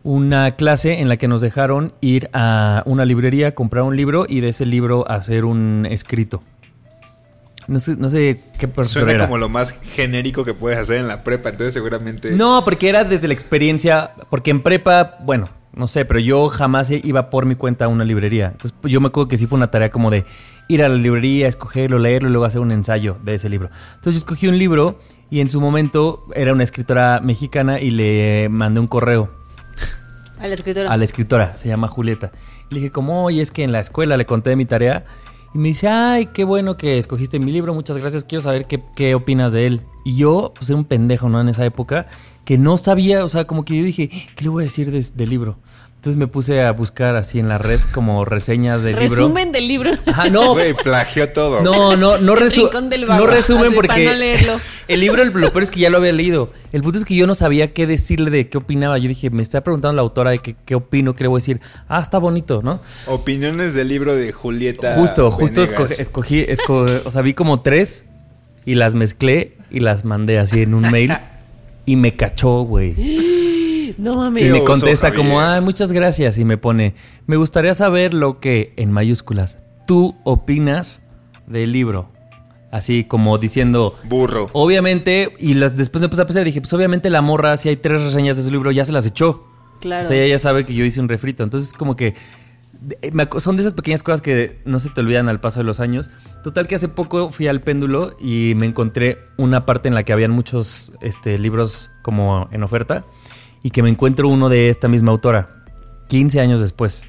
[0.03, 4.41] una clase en la que nos dejaron ir a una librería, comprar un libro y
[4.41, 6.43] de ese libro hacer un escrito.
[7.69, 11.07] No sé, no sé qué profesor Suena como lo más genérico que puedes hacer en
[11.07, 12.33] la prepa, entonces seguramente.
[12.33, 16.91] No, porque era desde la experiencia, porque en prepa, bueno, no sé, pero yo jamás
[16.91, 18.47] iba por mi cuenta a una librería.
[18.47, 20.25] Entonces yo me acuerdo que sí fue una tarea como de
[20.69, 23.69] ir a la librería, escogerlo, leerlo y luego hacer un ensayo de ese libro.
[23.95, 24.99] Entonces yo escogí un libro
[25.31, 29.29] y en su momento era una escritora mexicana y le mandé un correo
[30.39, 30.91] A la escritora.
[30.93, 32.31] a la escritora, se llama Julieta.
[32.71, 35.05] Le dije como, oye, es que en la escuela le conté mi tarea
[35.55, 38.81] y me dice, ay, qué bueno que escogiste mi libro, muchas gracias, quiero saber qué,
[38.97, 39.81] qué opinas de él.
[40.05, 41.41] Y yo, pues era un pendejo, ¿no?
[41.41, 42.09] En esa época,
[42.45, 45.01] que no sabía, o sea, como que yo dije, ¿qué le voy a decir de-
[45.15, 45.59] del libro?
[46.07, 49.09] Entonces me puse a buscar así en la red como reseñas del libro.
[49.17, 49.91] Resumen del libro.
[50.07, 51.63] Ajá, no, Güey, plagió todo.
[51.63, 54.53] no, no, no, El resu- rincón del no resumen porque para no leerlo.
[54.87, 56.53] el libro, el- lo peor es que ya lo había leído.
[56.73, 58.99] El punto es que yo no sabía qué decirle de qué opinaba.
[58.99, 61.43] Yo dije, me está preguntando la autora de qué, qué opino, qué le voy a
[61.43, 61.61] decir.
[61.89, 62.81] Ah, está bonito, ¿no?
[63.09, 64.95] Opiniones del libro de Julieta.
[64.95, 65.91] Justo, justo Venegas.
[65.91, 68.05] esco- escogí, esco- o sea, vi como tres
[68.65, 71.13] y las mezclé y las mandé así en un mail
[71.85, 72.95] y me cachó, güey.
[73.99, 74.43] No Y mames.
[74.43, 76.39] Qué me contesta como, ah, muchas gracias.
[76.39, 76.95] Y me pone,
[77.27, 81.01] me gustaría saber lo que, en mayúsculas, tú opinas
[81.47, 82.09] del libro.
[82.71, 84.51] Así como diciendo, Burro.
[84.53, 87.77] obviamente, y las, después me puse a pensar, dije, pues obviamente la morra, si hay
[87.77, 89.47] tres reseñas de su libro, ya se las echó.
[89.81, 90.05] Claro.
[90.05, 91.43] O sea, ella ya sabe que yo hice un refrito.
[91.43, 92.15] Entonces, como que
[93.13, 95.81] me son de esas pequeñas cosas que no se te olvidan al paso de los
[95.81, 96.11] años.
[96.45, 100.13] Total que hace poco fui al péndulo y me encontré una parte en la que
[100.13, 103.05] habían muchos este, libros como en oferta
[103.67, 105.47] y que me encuentro uno de esta misma autora,
[106.07, 107.03] 15 años después.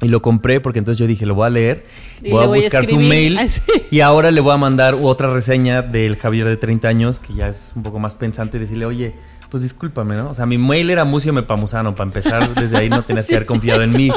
[0.00, 1.84] Y lo compré porque entonces yo dije, lo voy a leer,
[2.22, 3.62] Y voy a buscar su mail Así.
[3.90, 7.48] y ahora le voy a mandar otra reseña del Javier de 30 años, que ya
[7.48, 9.14] es un poco más pensante, y decirle, oye,
[9.50, 10.30] pues discúlpame, ¿no?
[10.30, 13.46] O sea, mi mail era Mucio Mepamusano, para empezar, desde ahí no tenías que haber
[13.46, 14.12] confiado en mí.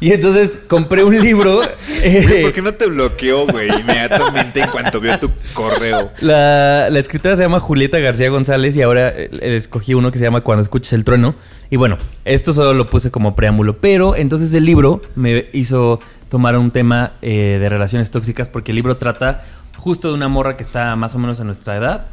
[0.00, 1.60] Y entonces compré un libro.
[2.02, 3.68] eh, ¿por qué no te bloqueó, güey?
[3.68, 6.12] Inmediatamente en cuanto vio tu correo.
[6.20, 10.24] La, la escritora se llama Julieta García González y ahora eh, escogí uno que se
[10.24, 11.34] llama Cuando escuches el trueno.
[11.70, 13.78] Y bueno, esto solo lo puse como preámbulo.
[13.78, 18.76] Pero entonces el libro me hizo tomar un tema eh, de relaciones tóxicas porque el
[18.76, 19.44] libro trata
[19.76, 22.08] justo de una morra que está más o menos a nuestra edad.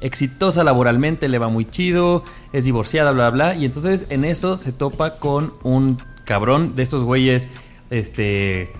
[0.00, 3.56] Exitosa laboralmente, le va muy chido, es divorciada, bla, bla, bla.
[3.56, 7.48] Y entonces en eso se topa con un cabrón de esos güeyes,
[7.90, 8.72] este,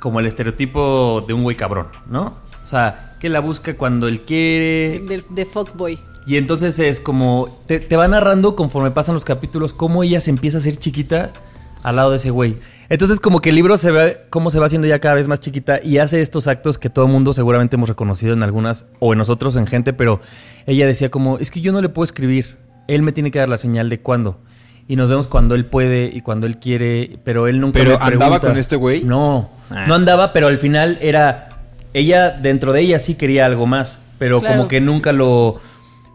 [0.00, 2.38] como el estereotipo de un güey cabrón, ¿no?
[2.62, 5.00] O sea, que la busca cuando él quiere.
[5.00, 5.98] De, de fuckboy.
[6.26, 7.48] Y entonces es como.
[7.66, 11.32] Te, te va narrando conforme pasan los capítulos cómo ella se empieza a hacer chiquita
[11.82, 12.56] al lado de ese güey.
[12.90, 15.40] Entonces, como que el libro se ve cómo se va haciendo ya cada vez más
[15.40, 19.12] chiquita y hace estos actos que todo el mundo seguramente hemos reconocido en algunas o
[19.12, 20.20] en nosotros en gente, pero
[20.66, 22.58] ella decía como: Es que yo no le puedo escribir.
[22.86, 24.40] Él me tiene que dar la señal de cuándo.
[24.88, 28.04] Y nos vemos cuando él puede y cuando él quiere, pero él nunca ¿Pero me
[28.06, 29.04] andaba con este güey?
[29.04, 29.84] No, Ah.
[29.86, 31.58] no andaba, pero al final era
[31.92, 34.56] ella dentro de ella sí quería algo más, pero Claro.
[34.56, 35.60] como que nunca lo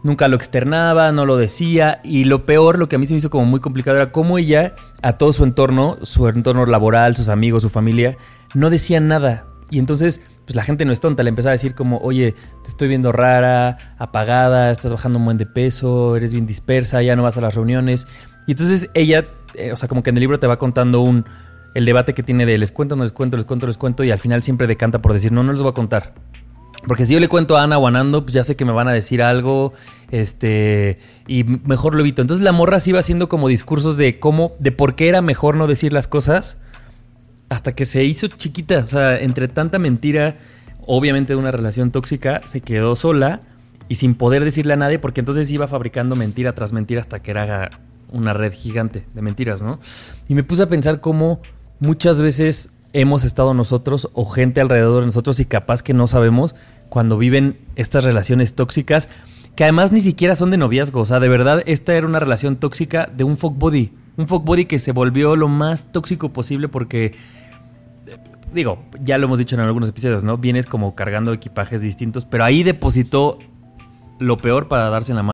[0.02, 3.18] nunca lo externaba, no lo decía y lo peor, lo que a mí se me
[3.18, 7.30] hizo como muy complicado era cómo ella a todo su entorno, su entorno laboral, sus
[7.30, 8.14] amigos, su familia,
[8.52, 9.46] no decían nada.
[9.70, 12.32] Y entonces, pues la gente no es tonta, le empezaba a decir como, "Oye,
[12.62, 17.16] te estoy viendo rara, apagada, estás bajando un buen de peso, eres bien dispersa, ya
[17.16, 18.06] no vas a las reuniones."
[18.46, 21.24] Y entonces ella, eh, o sea, como que en el libro te va contando un
[21.74, 24.10] el debate que tiene de les cuento, no les cuento, les cuento, les cuento, y
[24.12, 26.14] al final siempre decanta por decir, no, no les voy a contar.
[26.86, 28.92] Porque si yo le cuento a Ana o pues ya sé que me van a
[28.92, 29.72] decir algo,
[30.10, 32.22] este, y mejor lo evito.
[32.22, 35.56] Entonces la morra sí va haciendo como discursos de cómo, de por qué era mejor
[35.56, 36.58] no decir las cosas,
[37.48, 38.80] hasta que se hizo chiquita.
[38.80, 40.34] O sea, entre tanta mentira,
[40.86, 43.40] obviamente de una relación tóxica, se quedó sola
[43.88, 47.30] y sin poder decirle a nadie, porque entonces iba fabricando mentira tras mentira hasta que
[47.30, 47.70] era
[48.12, 49.78] una red gigante de mentiras, ¿no?
[50.28, 51.40] Y me puse a pensar cómo
[51.80, 56.54] muchas veces hemos estado nosotros o gente alrededor de nosotros y capaz que no sabemos
[56.88, 59.08] cuando viven estas relaciones tóxicas
[59.56, 62.56] que además ni siquiera son de noviazgo, o sea, de verdad esta era una relación
[62.56, 66.68] tóxica de un fuck body, un fuck body que se volvió lo más tóxico posible
[66.68, 67.14] porque
[68.52, 70.38] digo, ya lo hemos dicho en algunos episodios, ¿no?
[70.38, 73.38] Vienes como cargando equipajes distintos, pero ahí depositó
[74.18, 75.33] lo peor para darse en la mano.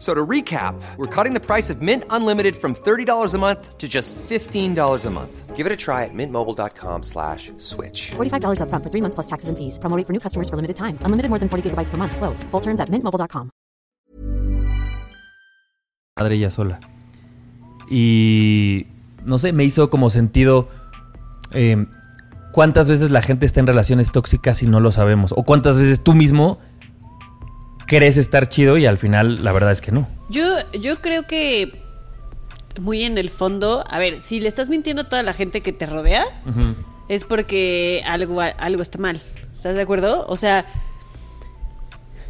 [0.00, 3.86] So to recap, we're cutting the price of Mint Unlimited from $30 a month to
[3.86, 5.54] just $15 a month.
[5.54, 8.12] Give it a try at mintmobile.com slash switch.
[8.16, 9.76] $45 upfront for three months plus taxes and fees.
[9.76, 10.96] Promo rate for new customers for limited time.
[11.04, 12.16] Unlimited more than 40 gigabytes per month.
[12.16, 12.42] Slows.
[12.50, 13.50] Full terms at mintmobile.com.
[16.16, 16.80] madre ella sola.
[17.90, 18.86] Y
[19.26, 20.68] no sé, me hizo como sentido
[21.52, 21.86] eh,
[22.52, 25.32] cuántas veces la gente está en relaciones tóxicas y no lo sabemos.
[25.36, 26.58] O cuántas veces tú mismo
[27.90, 30.08] crees estar chido y al final la verdad es que no.
[30.30, 30.44] Yo,
[30.80, 31.72] yo creo que
[32.80, 35.72] muy en el fondo, a ver, si le estás mintiendo a toda la gente que
[35.72, 36.24] te rodea,
[37.08, 39.20] es porque algo, algo está mal.
[39.52, 40.24] ¿Estás de acuerdo?
[40.28, 40.64] O sea,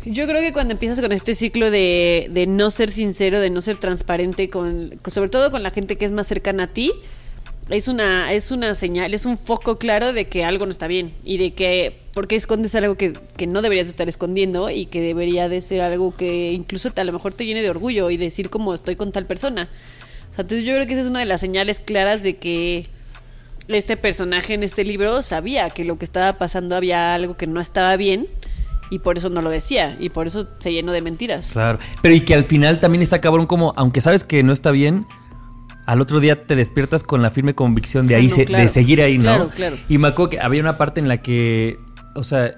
[0.05, 3.61] yo creo que cuando empiezas con este ciclo de, de no ser sincero, de no
[3.61, 6.91] ser transparente, con, con- sobre todo con la gente que es más cercana a ti,
[7.71, 11.13] es una, es una señal, es un foco claro de que algo no está bien
[11.25, 15.01] y de que por qué escondes algo que, que no deberías estar escondiendo y que
[15.01, 18.17] debería de ser algo que incluso te- a lo mejor te llene de orgullo y
[18.17, 19.69] decir como estoy con tal persona.
[20.31, 22.87] O sea, entonces yo creo que esa es una de las señales claras de que
[23.69, 27.61] este personaje en este libro sabía que lo que estaba pasando había algo que no
[27.61, 28.27] estaba bien
[28.91, 31.51] y por eso no lo decía y por eso se llenó de mentiras.
[31.53, 31.79] Claro.
[32.03, 35.07] Pero y que al final también está cabrón como, aunque sabes que no está bien,
[35.91, 38.63] al otro día te despiertas con la firme convicción de Ah, ahí no, se- claro.
[38.63, 39.23] de seguir ahí, ¿no?
[39.25, 39.77] Claro, claro.
[39.89, 41.77] Y me acuerdo que había una parte en la que,
[42.15, 42.53] o sea,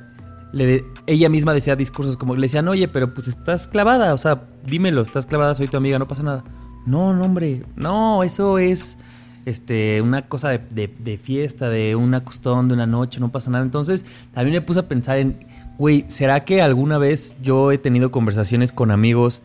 [0.53, 4.19] le de- ella misma decía discursos como le decían, oye, pero pues estás clavada, o
[4.19, 6.45] sea, dímelo, estás clavada, soy tu amiga, no pasa nada.
[6.85, 8.99] No, no, hombre, no, eso es
[9.47, 13.51] este, una cosa de, de- de fiesta, de una costón, de una noche, no pasa
[13.51, 13.65] nada.
[13.65, 15.47] Entonces, también me puse a pensar en,
[15.79, 19.41] güey, ¿será que alguna vez yo he tenido conversaciones con amigos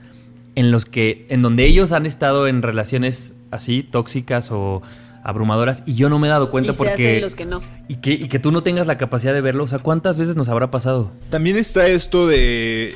[0.57, 4.81] en los que, en donde ellos han estado en relaciones así, tóxicas o
[5.21, 6.93] abrumadoras, y yo no me he dado cuenta y se porque...
[6.93, 7.61] hacen los que no.
[7.87, 9.65] Y que, y que tú no tengas la capacidad de verlo.
[9.65, 11.11] O sea, ¿cuántas veces nos habrá pasado?
[11.29, 12.95] También está esto de.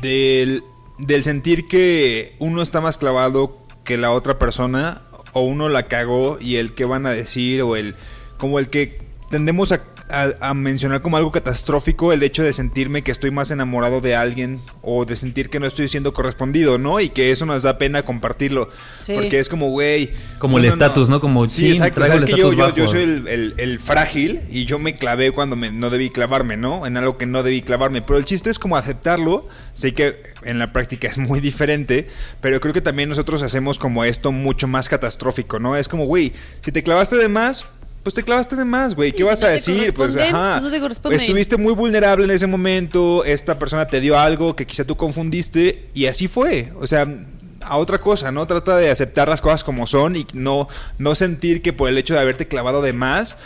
[0.00, 0.62] del,
[0.98, 5.02] del sentir que uno está más clavado que la otra persona,
[5.34, 7.94] o uno la cagó y el que van a decir, o el.
[8.38, 13.02] como el que tendemos a, a- a mencionar como algo catastrófico el hecho de sentirme
[13.02, 17.00] que estoy más enamorado de alguien, o de sentir que no estoy siendo correspondido, ¿no?
[17.00, 18.68] Y que eso nos da pena compartirlo.
[19.00, 19.14] Sí.
[19.14, 20.10] Porque es como, güey.
[20.38, 21.20] Como el estatus, ¿no?
[21.20, 22.02] Como, Sí, exacto.
[22.02, 24.94] O sea, es que yo, yo, yo soy el, el- el frágil y yo me
[24.94, 26.86] clavé cuando me- no debí clavarme, ¿no?
[26.86, 28.02] En algo que no debí clavarme.
[28.02, 29.46] Pero el chiste es como aceptarlo.
[29.72, 32.06] Sé que en la práctica es muy diferente,
[32.40, 35.76] pero creo que también nosotros hacemos como esto mucho más catastrófico, ¿no?
[35.76, 37.64] Es como, güey, si te clavaste de más...
[38.04, 39.12] Pues te clavaste de más, güey.
[39.12, 39.94] ¿Qué si vas no a decir?
[39.94, 40.60] Pues ajá.
[40.60, 41.16] pues no te.
[41.16, 43.24] Estuviste muy vulnerable en ese momento.
[43.24, 45.88] Esta persona te dio algo que quizá tú confundiste.
[45.94, 46.70] Y así fue.
[46.78, 47.08] O sea,
[47.62, 48.46] a otra cosa, ¿no?
[48.46, 52.12] Trata de aceptar las cosas como son y no, no sentir que por el hecho
[52.12, 53.38] de haberte clavado de más,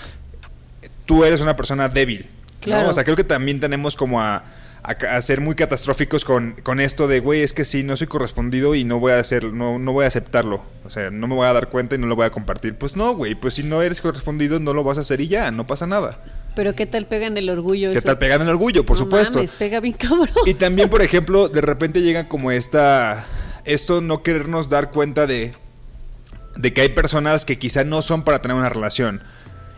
[1.07, 2.27] tú eres una persona débil.
[2.27, 2.59] ¿no?
[2.61, 2.91] Claro.
[2.91, 4.43] O sea, creo que también tenemos como a,
[4.83, 8.75] a ser muy catastróficos con, con esto de, güey, es que sí, no soy correspondido
[8.75, 10.63] y no voy a hacer, no, no voy a aceptarlo.
[10.85, 12.75] O sea, no me voy a dar cuenta y no lo voy a compartir.
[12.75, 15.51] Pues no, güey, pues si no eres correspondido, no lo vas a hacer y ya,
[15.51, 16.23] no pasa nada.
[16.57, 18.07] Pero qué tal pega en el orgullo ¿Qué eso?
[18.07, 18.85] tal pegar en el orgullo?
[18.87, 19.35] Por No supuesto.
[19.39, 20.29] mames, pega bien cabrón.
[20.47, 23.27] Y también, por ejemplo, de repente llega como esta.
[23.65, 25.55] Esto no querernos dar cuenta de.
[26.57, 29.23] De que hay personas que quizá no son para tener una relación.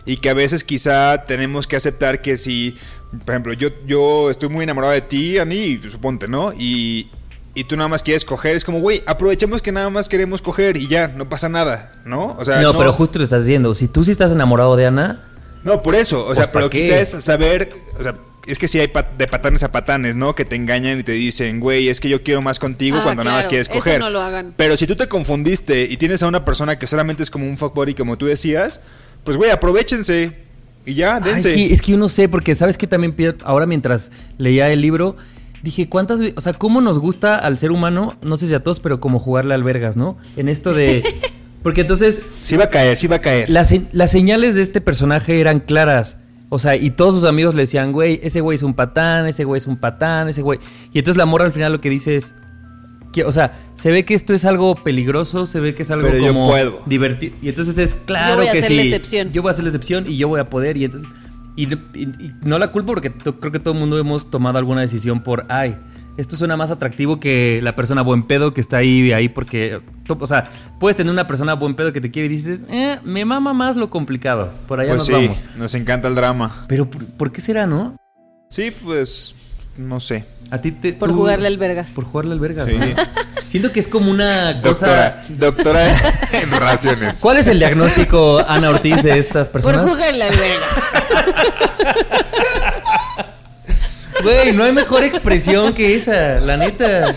[0.04, 2.76] Y que a veces quizá tenemos que aceptar que si.
[3.24, 6.52] Por ejemplo, yo, yo estoy muy enamorado de ti, Ani, suponte, ¿no?
[6.58, 7.08] Y.
[7.52, 10.76] Y tú nada más quieres coger, es como, güey, aprovechemos que nada más queremos coger
[10.76, 12.36] y ya, no pasa nada, ¿no?
[12.38, 13.74] O sea, no, pero justo lo estás diciendo.
[13.74, 15.20] Si tú sí estás enamorado de Ana,
[15.64, 16.78] no, por eso, o Pues, sea, ¿pa' pero qué?
[16.80, 18.14] quizás es saber, o sea,
[18.46, 20.36] es que sí hay pat- de patanes a patanes, ¿no?
[20.36, 23.24] Que te engañan y te dicen, güey, es que yo quiero más contigo Ah, cuando
[23.24, 23.98] nada más quieres eso coger.
[23.98, 24.54] no lo hagan.
[24.56, 27.58] Pero si tú te confundiste y tienes a una persona que solamente es como un
[27.58, 28.80] fuckbody, como tú decías,
[29.24, 30.32] pues, güey, aprovechense
[30.86, 31.50] y ya, Ay, dense.
[31.50, 34.80] es, que, es que yo no sé, porque sabes que también ahora mientras leía el
[34.80, 35.16] libro,
[35.62, 38.62] dije, ¿cuántas veces, o sea, cómo nos gusta al ser humano, no sé si a
[38.62, 40.16] todos, pero como jugarle albergas, ¿no?
[40.36, 41.02] En esto de,
[41.62, 43.50] Porque entonces Sí va a caer, sí va a caer.
[43.50, 46.16] las, las señales de este personaje eran claras.
[46.48, 49.44] O sea, y todos sus amigos le decían, güey, ese güey es un patán, ese
[49.44, 50.58] güey es un patán, ese güey.
[50.92, 52.34] Y entonces la morra al final lo que dice es.
[53.12, 56.06] Que- o sea, se ve que esto es algo peligroso, se ve que es algo
[56.08, 56.80] Pero yo como puedo.
[56.86, 57.36] divertido.
[57.42, 58.76] Y entonces es claro Yo voy a que hacer sí.
[58.76, 59.32] la excepción.
[59.32, 60.76] Yo voy a hacer la excepción y yo voy a poder.
[60.76, 61.08] Y entonces.
[61.56, 61.76] Y, y-
[62.18, 65.20] y no la culpo porque to- creo que todo el mundo hemos tomado alguna decisión
[65.20, 65.76] por, ay,
[66.16, 70.26] esto suena más atractivo que la persona buen pedo que está ahí, ahí porque, o
[70.26, 73.52] sea, puedes tener una persona buen pedo que te quiere y dices, eh, me mama
[73.52, 74.50] más lo complicado.
[74.68, 75.42] Por allá Pues nos sí, vamos.
[75.58, 76.64] nos encanta el drama.
[76.68, 77.96] Pero, ¿por, por qué será, no?
[78.48, 79.34] Sí, pues
[79.76, 80.24] no sé.
[80.50, 80.92] A ti te...
[80.92, 81.90] Por tú- jugarle al vergas.
[81.90, 82.74] Por jugarle al vergas, Sí.
[82.76, 82.86] ¿no?
[83.46, 84.86] Siento que es como una cosa...
[84.86, 85.94] Doctora, doctora
[86.32, 87.18] en relaciones.
[87.20, 89.90] ¿Cuál es el diagnóstico, Ana Ortiz, de estas Por personas?
[89.90, 90.74] jugarle al vergas.
[94.22, 97.14] Güey, no hay mejor expresión que esa, la neta.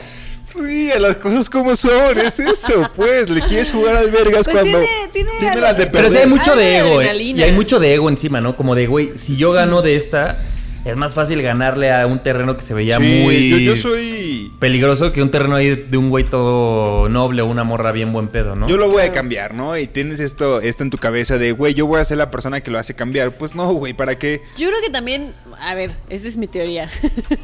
[0.48, 3.30] Sí, a las cosas como son, es eso, pues.
[3.30, 4.80] Le quieres jugar al vergas Pues cuando.
[5.12, 7.16] tiene- tiene las de Pero sí hay mucho de ego, ¿eh?
[7.24, 8.56] Y hay mucho de ego encima, ¿no?
[8.56, 10.38] Como de, güey, si yo gano de esta,
[10.86, 14.52] es más fácil ganarle a un terreno que se veía Sí, muy yo, yo soy.
[14.60, 18.28] peligroso que un terreno ahí de un güey todo noble o una morra bien buen
[18.28, 18.68] pedo, ¿no?
[18.68, 19.78] Yo lo voy a cambiar, ¿no?
[19.78, 22.62] Y tienes esto, esto en tu cabeza de, güey, yo voy a ser la persona
[22.62, 23.38] que lo hace cambiar.
[23.38, 24.42] Pues no, güey, ¿para qué?
[24.58, 26.90] Yo creo que también, a ver, esa es mi teoría.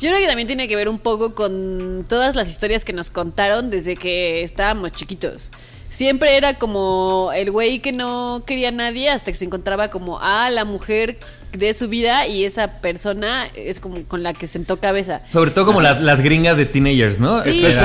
[0.00, 3.10] Yo creo que también tiene que ver un poco con todas las historias que nos
[3.10, 5.50] contaron desde que estábamos chiquitos.
[5.94, 10.18] Siempre era como el güey que no quería a nadie hasta que se encontraba como
[10.20, 11.18] a la mujer
[11.56, 15.20] de su vida y esa persona es como con la que sentó cabeza.
[15.28, 17.40] Sobre todo como las, las gringas de teenagers, ¿no?
[17.44, 17.76] Sí, es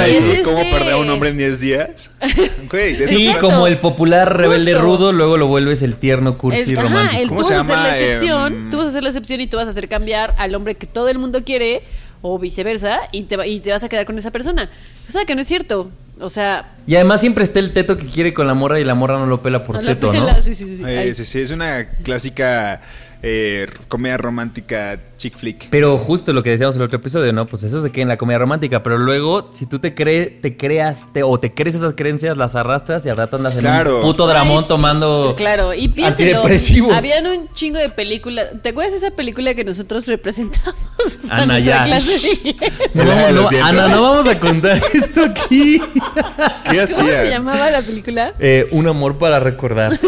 [0.44, 2.10] ¿Cómo este- perder a un hombre en 10 días?
[2.72, 4.82] De Sí, como el popular rebelde Justo.
[4.88, 7.22] rudo, luego lo vuelves el tierno cursi El, ajá, romántico.
[7.22, 9.10] el ¿Cómo tú se vas a hacer la excepción, Em, tú vas a hacer la
[9.10, 11.84] excepción y tú vas a hacer cambiar al hombre que todo el mundo quiere
[12.24, 14.68] o viceversa y te, va- y te vas a quedar con esa persona.
[15.08, 15.92] O sea, que no es cierto.
[16.22, 18.96] O sea, Y además siempre está el teto que quiere con la morra y la
[18.96, 20.28] morra no lo pela por no teto, ¿no?
[20.42, 20.84] sí, sí, sí.
[20.86, 21.16] Eh, Ay.
[21.16, 22.82] sí, sí, es una clásica
[23.22, 25.68] eh, comedia romántica chick flick.
[25.70, 27.46] Pero justo lo que decíamos en el otro episodio, ¿no?
[27.46, 28.82] Pues eso se queda en la comedia romántica.
[28.82, 32.56] Pero luego, si tú te crees, te creas, te- o te crees esas creencias, las
[32.56, 33.98] arrastras y al rato andas en Claro.
[33.98, 35.34] un puto dramón tomando.
[35.36, 36.30] Claro, y piénselo.
[36.38, 36.96] antidepresivos.
[36.96, 38.48] Habían un chingo de películas.
[38.62, 40.74] ¿Te acuerdas de esa película que nosotros representamos?
[41.30, 41.84] Ana, ya.
[41.84, 42.72] clase de inglés?
[42.96, 43.50] No.
[43.66, 45.80] Ana, no vamos a contar esto aquí.
[45.80, 47.24] ¿Qué ¿Cómo hacía?
[47.24, 48.34] se llamaba la película?
[48.40, 50.00] Eh, un amor para recordar.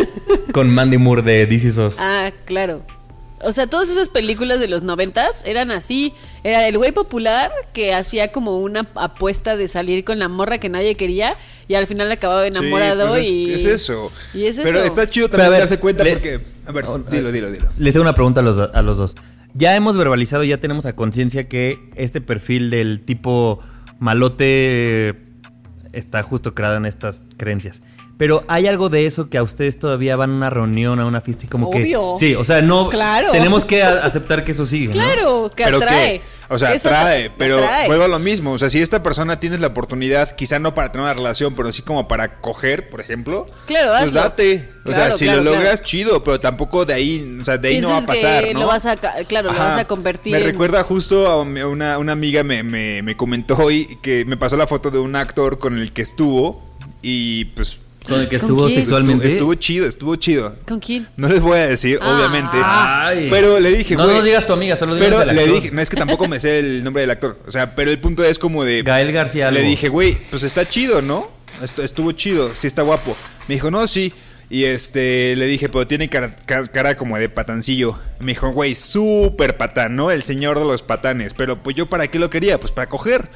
[0.53, 1.95] Con Mandy Moore de This Is Us.
[1.99, 2.81] Ah, claro.
[3.43, 6.13] O sea, todas esas películas de los noventas eran así.
[6.43, 10.69] Era el güey popular que hacía como una apuesta de salir con la morra que
[10.69, 11.35] nadie quería
[11.67, 13.69] y al final acababa enamorado Sí, pues es, y...
[13.69, 14.11] es eso.
[14.33, 14.87] Y es Pero eso.
[14.87, 16.41] está chido también ver, darse cuenta le- porque.
[16.65, 17.69] A ver, Oh, dilo, dilo, dilo.
[17.77, 19.15] Les hago una pregunta a los, a los dos.
[19.53, 23.59] Ya hemos verbalizado, ya tenemos a conciencia que este perfil del tipo
[23.99, 25.21] malote
[25.93, 27.81] está justo creado en estas creencias.
[28.21, 31.21] Pero hay algo de eso que a ustedes todavía van a una reunión, a una
[31.21, 32.13] fiesta y como Obvio.
[32.19, 32.19] que...
[32.27, 32.87] Sí, o sea, no...
[32.89, 33.31] Claro.
[33.31, 34.91] Tenemos que aceptar que eso sigue, ¿no?
[34.93, 36.19] Claro, que pero atrae.
[36.19, 37.87] que, o sea, Eso atrae, atra- pero atrae.
[37.87, 38.51] vuelvo a lo mismo.
[38.51, 41.71] O sea, si esta persona tienes la oportunidad, quizá no para tener una relación, pero
[41.71, 44.21] sí como para coger, por ejemplo, Claro, pues hazlo.
[44.21, 44.69] date.
[44.85, 45.83] O sea, si claro, lo logras, claro.
[45.83, 48.59] chido, pero tampoco de ahí, o sea, de ahí no va a pasar, que ¿no?
[48.59, 52.11] lo vas a claro, lo vas a convertir Me en- recuerda justo a una, una
[52.11, 55.79] amiga me, me, me comentó hoy que me pasó la foto de un actor con
[55.79, 56.69] el que estuvo
[57.01, 58.79] y pues Con el que ¿Con estuvo quién?
[58.79, 59.27] sexualmente.
[59.27, 60.55] estuvo, estuvo chido, estuvo chido.
[60.67, 61.07] ¿Con quién?
[61.17, 62.15] No les voy a decir, Ah.
[62.15, 62.57] obviamente.
[62.63, 63.27] Ay.
[63.29, 64.15] Pero le dije, No güey.
[64.15, 65.55] nos digas tu amiga, solo digas Pero el le actor.
[65.61, 67.37] dije, no es que tampoco me sé el nombre del actor.
[67.45, 68.81] O sea, pero el punto es como de.
[68.83, 69.69] Gael García Le algo.
[69.69, 71.29] dije, güey, pues está chido, ¿no?
[71.61, 73.15] Estu- Estuvo chido, sí está guapo.
[73.47, 74.11] Me dijo, no, sí.
[74.49, 77.97] Y este, le dije, pero tiene cara, ca- cara como de patancillo.
[78.19, 80.11] Me dijo, güey, súper patán, ¿no?
[80.11, 81.33] El señor de los patanes.
[81.35, 82.59] Pero pues yo, ¿para qué lo quería?
[82.59, 83.29] Pues para coger.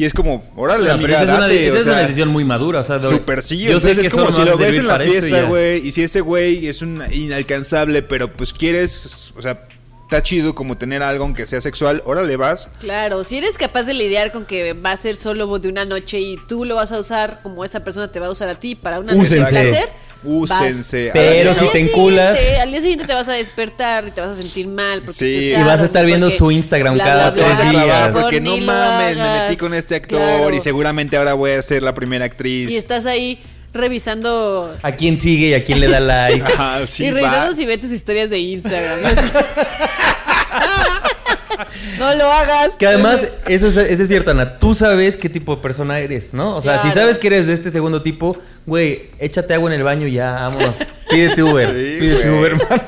[0.00, 2.28] Y es como, órale, amiga, esa es, una, date, esa o es una sea, decisión
[2.30, 2.80] muy madura.
[2.80, 4.98] O sea, Super sí, yo sé entonces que es como si lo ves en la
[4.98, 9.68] fiesta, güey, y si ese güey es un inalcanzable, pero pues quieres, o sea,
[10.04, 12.70] está chido como tener algo aunque sea sexual, órale vas.
[12.80, 16.18] Claro, si eres capaz de lidiar con que va a ser solo de una noche
[16.18, 18.74] y tú lo vas a usar como esa persona te va a usar a ti
[18.76, 19.50] para una noche de Úsense.
[19.50, 19.88] placer,
[20.22, 21.06] Úsense.
[21.06, 21.12] vas.
[21.14, 24.34] Pero si te enculas- Al día siguiente te vas a despertar y te vas a
[24.34, 25.00] sentir mal.
[25.00, 25.54] Porque Sí.
[25.56, 27.54] Y vas a estar viendo su Instagram bla, cada bla, bla.
[27.56, 28.08] tres días.
[28.12, 30.54] porque no mames, me metí con este actor Claro.
[30.54, 32.70] y seguramente ahora voy a ser la primera actriz.
[32.70, 33.38] Y estás ahí
[33.72, 36.42] revisando A quién sigue y a quién le da like.
[36.42, 37.20] Ajá, sí, y va.
[37.20, 38.98] revisando si ve tus historias de Instagram.
[42.00, 42.70] no lo hagas.
[42.78, 44.58] Que además, eso es, eso es cierto, Ana.
[44.58, 46.56] Tú sabes qué tipo de persona eres, ¿no?
[46.56, 48.36] O sea, si sabes que eres de este segundo tipo,
[48.66, 50.78] güey, échate agua en el baño y ya, vámonos.
[51.10, 51.68] Pídete Uber.
[51.68, 52.40] Sí, Pídete güey.
[52.40, 52.82] Uber, hermano.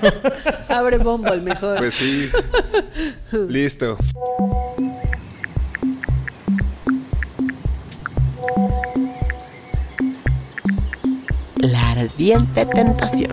[0.69, 1.79] Abre Bumble mejor.
[1.79, 2.31] Pues sí.
[3.49, 3.99] Listo.
[11.63, 13.31] la ardiente tentación.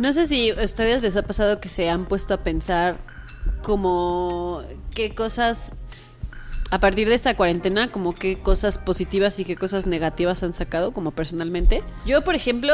[0.00, 2.96] No sé si a ustedes les ha pasado que se han puesto a pensar
[3.62, 4.62] como
[4.94, 5.72] qué cosas
[6.70, 10.92] a partir de esta cuarentena, como qué cosas positivas y qué cosas negativas han sacado
[10.92, 11.82] como personalmente.
[12.06, 12.72] Yo, por ejemplo,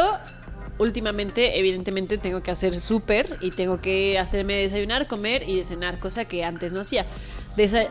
[0.78, 6.26] últimamente evidentemente tengo que hacer súper y tengo que hacerme desayunar, comer y cenar, cosa
[6.26, 7.06] que antes no hacía.
[7.56, 7.88] Desa-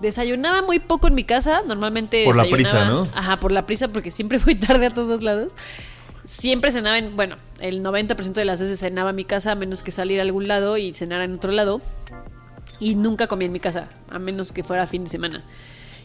[0.00, 3.06] desayunaba muy poco en mi casa, normalmente Por la prisa, ¿no?
[3.14, 5.52] Ajá, por la prisa porque siempre voy tarde a todos lados.
[6.28, 9.82] Siempre cenaba en, bueno, el 90% de las veces cenaba en mi casa a menos
[9.82, 11.80] que salir a algún lado y cenar en otro lado.
[12.80, 15.42] Y nunca comía en mi casa, a menos que fuera fin de semana.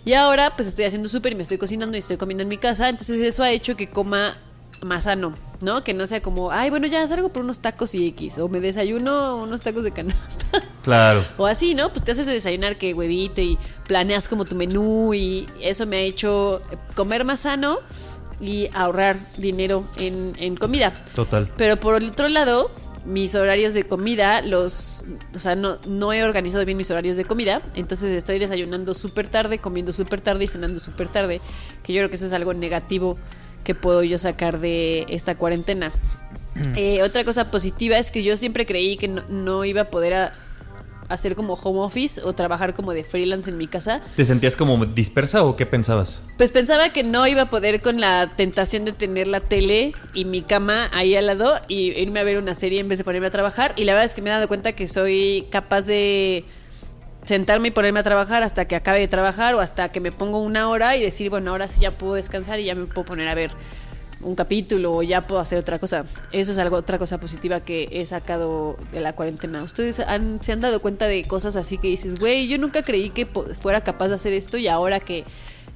[0.06, 2.58] Y ahora pues estoy haciendo súper y me estoy cocinando y estoy comiendo en mi
[2.58, 4.38] casa, entonces eso ha hecho que coma
[4.82, 5.84] más sano, ¿no?
[5.84, 8.62] Que no sea como, ay, bueno, ya salgo por unos tacos y X, o me
[8.62, 10.64] desayuno unos tacos de canasta.
[10.84, 11.26] Claro.
[11.38, 11.92] O así, ¿no?
[11.92, 13.58] Pues te haces de desayunar que huevito y
[13.88, 16.62] planeas como tu menú y eso me ha hecho
[16.96, 17.80] comer más sano
[18.44, 20.92] y ahorrar dinero en, en comida.
[21.16, 21.50] Total.
[21.58, 22.70] Pero por el otro lado,
[23.06, 25.04] mis horarios de comida, los.
[25.36, 27.62] O sea, no, no he organizado bien mis horarios de comida.
[27.76, 31.42] Entonces estoy desayunando súper tarde, comiendo súper tarde y cenando súper tarde.
[31.84, 33.18] Que yo creo que eso es algo negativo
[33.64, 35.92] que puedo yo sacar de esta cuarentena.
[36.76, 40.14] Eh, otra cosa positiva es que yo siempre creí que no, no iba a poder
[40.14, 40.34] a-
[41.10, 44.02] hacer como home office o trabajar como de freelance en mi casa.
[44.16, 46.20] ¿Te sentías como dispersa o qué pensabas?
[46.38, 50.26] Pues pensaba que no iba a poder con la tentación de tener la tele y
[50.26, 53.28] mi cama ahí al lado y irme a ver una serie en vez de ponerme
[53.28, 53.74] a trabajar.
[53.76, 56.46] Y la verdad es que me he dado cuenta que soy capaz de
[57.26, 60.40] sentarme y ponerme a trabajar hasta que acabe de trabajar o hasta que me pongo
[60.40, 63.30] una hora y decir, bueno, ahora sí ya puedo descansar y ya me puedo poner
[63.30, 63.52] a ver
[64.24, 66.06] un capítulo o ya puedo hacer otra cosa.
[66.32, 69.64] Eso es algo otra cosa positiva que he sacado de la cuarentena.
[69.64, 73.10] ¿Ustedes han, se han dado cuenta de cosas así que dices, güey, yo nunca creí
[73.10, 75.24] que fuera capaz de hacer esto y ahora que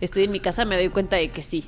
[0.01, 1.65] estoy en mi casa me doy cuenta de que sí?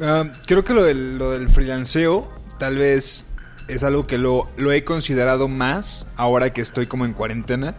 [0.00, 3.26] Ah, creo que lo del, freelanceo tal vez
[3.68, 7.74] es algo que lo, lo he considerado más ahora que estoy como en cuarentena.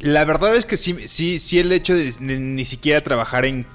[0.00, 3.66] La verdad es que sí, sí, sí el hecho de ni, ni siquiera trabajar en...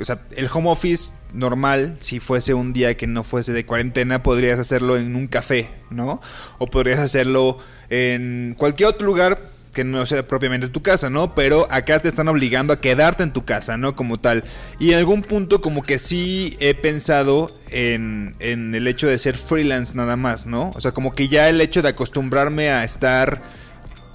[0.00, 4.22] O sea, el home office normal, si fuese un día que no fuese de cuarentena,
[4.22, 6.20] podrías hacerlo en un café, ¿no?
[6.58, 7.58] O podrías hacerlo
[7.90, 11.34] en cualquier otro lugar que no sea propiamente tu casa, ¿no?
[11.34, 13.96] Pero acá te están obligando a quedarte en tu casa, ¿no?
[13.96, 14.44] Como tal.
[14.78, 19.36] Y en algún punto como que sí he pensado en, en el hecho de ser
[19.36, 20.70] freelance nada más, ¿no?
[20.74, 23.42] O sea, como que ya el hecho de acostumbrarme a estar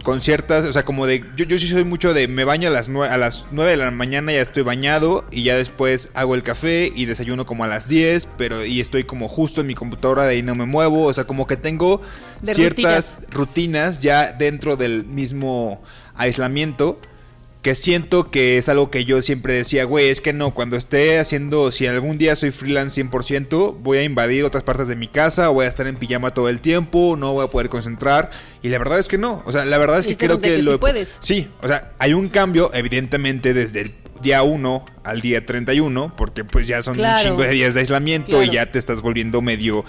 [0.07, 2.71] con ciertas, o sea, como de, yo, yo sí soy mucho de, me baño a
[2.71, 6.43] las, a las 9 de la mañana, ya estoy bañado y ya después hago el
[6.43, 10.23] café y desayuno como a las 10, pero y estoy como justo en mi computadora,
[10.23, 11.99] de ahí no me muevo, o sea, como que tengo
[12.41, 15.83] De ciertas rutinas ya dentro del mismo
[16.15, 17.01] aislamiento
[17.61, 21.19] que siento que es algo que yo siempre decía, güey, es que no, cuando esté
[21.19, 25.49] haciendo, si algún día soy freelance 100%, voy a invadir otras partes de mi casa,
[25.49, 28.29] voy a estar en pijama todo el tiempo, no voy a poder concentrar.
[28.61, 30.49] Y la verdad es que no, o sea, la verdad es que este creo que,
[30.55, 30.79] que sí lo...
[30.79, 31.17] puedes.
[31.19, 33.91] Sí, o sea, hay un cambio, evidentemente, desde el
[34.21, 37.17] día 1 al día 31, porque pues ya son Claro.
[37.17, 39.83] un chingo de días de aislamiento y ya te estás volviendo medio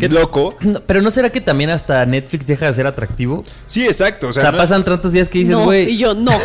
[0.00, 0.56] ¿Qué- loco.
[0.60, 3.44] No, pero ¿no será que también hasta Netflix deja de ser atractivo?
[3.66, 5.90] Sí, exacto, o O sea, no- pasan tantos días que dices, no, güey.
[5.90, 6.32] y yo no.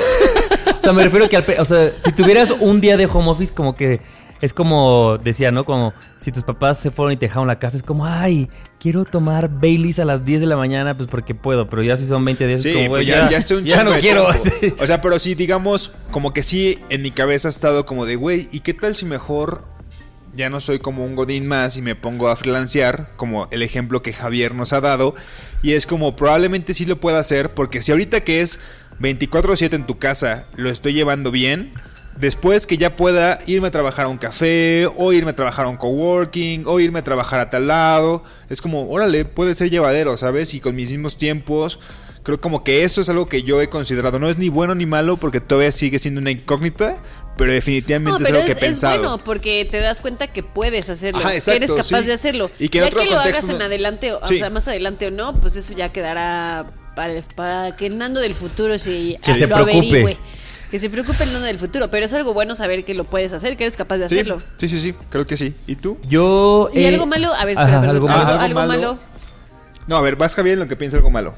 [0.80, 3.30] O sea, me refiero que al, pe- o sea, si tuvieras un día de home
[3.30, 4.00] office, como que
[4.40, 5.66] es como decía, ¿no?
[5.66, 8.48] Como si tus papás se fueron y te dejaron la casa, es como, ay,
[8.80, 12.06] quiero tomar Baileys a las 10 de la mañana, pues porque puedo, pero ya si
[12.06, 13.92] son 20 días, Sí, es como, pues güey, ya, ya, ya estoy un ya no
[13.92, 14.30] de quiero.
[14.80, 18.16] O sea, pero sí, digamos, como que sí, en mi cabeza ha estado como de,
[18.16, 19.66] güey, ¿y qué tal si mejor
[20.38, 24.02] ya no soy como un godín más y me pongo a freelancear, como el ejemplo
[24.02, 25.16] que Javier nos ha dado?
[25.64, 28.60] Y es como, probablemente sí lo pueda hacer, porque si ahorita que es
[29.00, 31.74] 24/7 en tu casa lo estoy llevando bien,
[32.18, 35.70] después que ya pueda irme a trabajar a un café, o irme a trabajar a
[35.70, 40.16] un coworking, o irme a trabajar a tal lado, es como, órale, puede ser llevadero,
[40.18, 40.54] ¿sabes?
[40.54, 41.80] Y con mis mismos tiempos,
[42.24, 44.20] creo como que eso es algo que yo he considerado.
[44.20, 46.98] No es ni bueno ni malo porque todavía sigue siendo una incógnita,
[47.38, 49.00] pero definitivamente No, es pero algo es, que he es pensado.
[49.00, 52.08] bueno porque te das cuenta que puedes hacerlo, Ajá, que exacto, eres capaz sí.
[52.08, 52.52] de hacerlo.
[52.60, 55.36] Y que ya otro que lo hagas en adelante, o, sea, más adelante o no,
[55.40, 56.66] pues eso ya quedará
[56.96, 59.88] para, para que Nando del futuro se, Que se lo preocupe.
[59.88, 60.18] averigüe.
[60.72, 63.32] Que se preocupe el Nando del futuro, pero es algo bueno saber que lo puedes
[63.34, 64.42] hacer, que eres capaz de Sí, hacerlo.
[64.58, 65.56] sí, sí, sí, creo que sí.
[65.68, 65.98] ¿Y tú?
[66.10, 66.70] Yo.
[66.74, 67.34] ¿Y eh, algo malo?
[67.34, 68.24] A ver, espera, espera, algo algo, malo.
[68.24, 68.68] Ah, algo algo malo.
[68.96, 69.00] malo.
[69.88, 71.36] No, a ver, vas Javier en lo que piensa algo malo.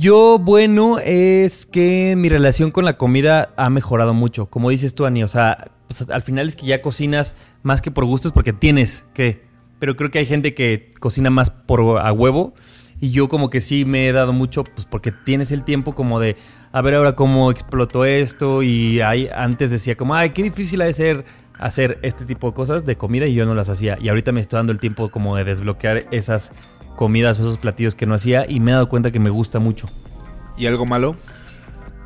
[0.00, 4.46] Yo, bueno, es que mi relación con la comida ha mejorado mucho.
[4.46, 7.90] Como dices tú, Ani, o sea, pues, al final es que ya cocinas más que
[7.90, 9.44] por gustos porque tienes que.
[9.78, 12.54] Pero creo que hay gente que cocina más por a huevo.
[12.98, 16.18] Y yo como que sí me he dado mucho, pues porque tienes el tiempo como
[16.18, 16.36] de,
[16.72, 20.86] a ver ahora cómo explotó esto y ahí antes decía como, ay, qué difícil ha
[20.86, 21.24] de ser
[21.58, 23.98] hacer este tipo de cosas de comida y yo no las hacía.
[24.00, 26.52] Y ahorita me estoy dando el tiempo como de desbloquear esas
[27.00, 29.58] comidas o esos platillos que no hacía y me he dado cuenta que me gusta
[29.58, 29.88] mucho.
[30.58, 31.16] ¿Y algo malo?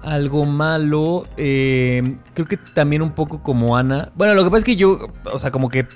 [0.05, 4.13] Algo malo, eh, creo que también un poco como Ana.
[4.15, 5.89] Bueno, lo que pasa es que yo, o sea, como que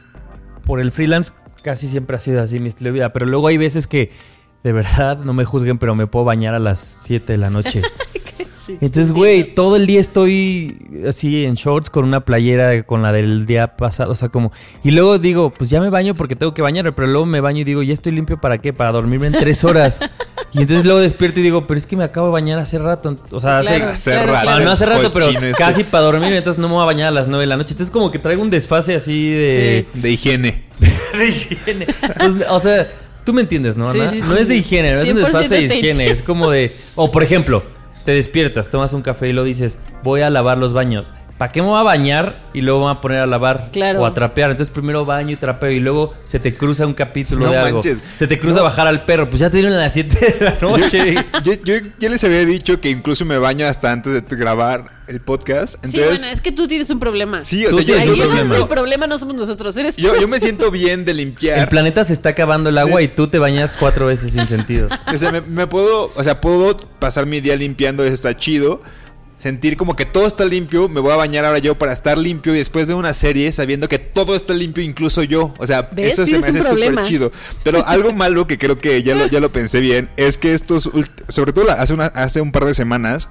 [0.64, 1.32] por el freelance
[1.62, 4.10] casi siempre ha sido así mi estilo de vida, pero luego hay veces que,
[4.64, 7.82] de verdad, no me juzguen, pero me puedo bañar a las 7 de la noche.
[8.68, 10.76] Sí, Entonces, güey, todo el día estoy
[11.08, 14.52] así en shorts con una playera con la del día pasado, o sea, como...
[14.84, 17.60] Y luego digo, pues ya me baño porque tengo que bañarme, pero luego me baño
[17.60, 20.00] y digo, ya estoy limpio para qué, para dormirme en tres horas.
[20.52, 23.16] y entonces luego despierto y digo, pero es que me acabo de bañar hace rato,
[23.30, 23.76] o sea, hace...
[23.76, 24.42] Claro, Hace claro, rato.
[24.42, 24.50] claro.
[24.56, 25.52] Bueno, no hace rato, pero este.
[25.52, 27.72] casi para dormir, entonces no me voy a bañar a las 9 de la noche.
[27.72, 29.86] Entonces como que traigo un desfase así de...
[29.94, 30.64] De higiene.
[31.18, 31.86] de higiene.
[32.50, 32.86] O sea,
[33.24, 33.90] tú me entiendes, ¿no?
[33.92, 34.10] Sí, Ana?
[34.10, 34.42] sí, no sí.
[34.42, 36.06] es de higiene, no es un 100% desfase de higiene.
[36.06, 36.74] Es como de.
[36.94, 37.62] O por ejemplo,
[38.08, 41.12] te despiertas, tomas un café y lo dices, voy a lavar los baños.
[41.38, 44.00] ¿Para qué me voy a bañar y luego me voy a poner a lavar Claro.
[44.02, 44.50] o a trapear?
[44.50, 47.74] Entonces primero baño y trapeo y luego se te cruza un capítulo No de algo.
[47.76, 47.98] manches.
[48.14, 49.30] Se te cruza bajar al perro.
[49.30, 51.14] Pues ya te dieron a las 7 de la noche.
[51.44, 55.20] Yo, yo ya les había dicho que incluso me baño hasta antes de grabar el
[55.20, 55.76] podcast.
[55.84, 57.40] Sí, bueno, es que tú tienes un problema.
[57.40, 60.02] sí, o Tú sea, yo, Ahí yo es el problema, no somos nosotros, eres tú.
[60.02, 61.60] yo, yo me siento bien de limpiar.
[61.60, 64.88] El planeta se está acabando el agua y tú te bañas cuatro veces sin sentido.
[65.14, 68.80] O sea, me, me puedo, o sea, puedo pasar mi día limpiando, eso está chido.
[69.38, 72.56] Sentir como que todo está limpio, me voy a bañar ahora yo para estar limpio
[72.56, 75.54] y después ver una serie sabiendo que todo está limpio, incluso yo.
[75.58, 76.14] O sea, ¿Ves?
[76.14, 77.30] eso se me hace súper chido.
[77.62, 80.90] Pero algo malo que creo que ya lo, ya lo pensé bien es que estos,
[81.28, 83.28] sobre todo hace, una, hace un par de semanas,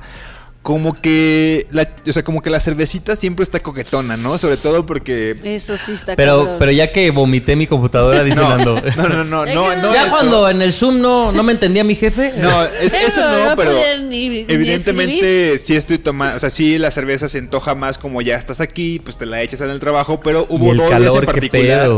[0.67, 4.37] como que, la, o sea, como que la cervecita siempre está coquetona, ¿no?
[4.37, 5.33] Sobre todo porque...
[5.41, 6.55] Eso sí está Pero, cabrón.
[6.59, 8.81] pero ya que vomité mi computadora, dice No, Nando.
[8.97, 10.11] no, no, no, Ya no, ya eso.
[10.11, 12.33] cuando en el Zoom no, no me entendía mi jefe.
[12.41, 13.71] No, es, Pero eso no, no pero
[14.09, 18.21] ni- ni evidentemente sí estoy tomando, o sea, sí la cerveza se antoja más como
[18.21, 21.25] ya estás aquí, pues te la echas en el trabajo, pero hubo dos días en
[21.25, 21.89] particular,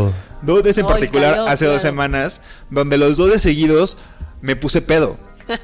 [0.44, 3.98] dos días en particular calor, hace dos semanas donde los dos de seguidos
[4.42, 5.18] me puse pedo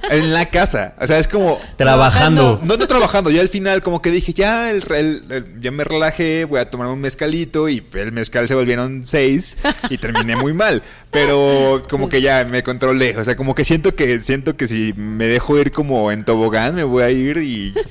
[0.09, 2.59] en la casa, o sea, es como Trabajando.
[2.63, 5.83] no, no trabajando, ya al final como que dije, ya, el, el- el- ya me
[5.83, 9.57] relajé, voy a tomar un mezcalito y el mezcal se volvieron seis
[9.89, 10.81] y terminé muy mal,
[11.11, 14.93] pero como que ya me controlé, o sea, como que siento que siento que si
[14.93, 17.81] me dejo ir como en tobogán me voy a ir y Yo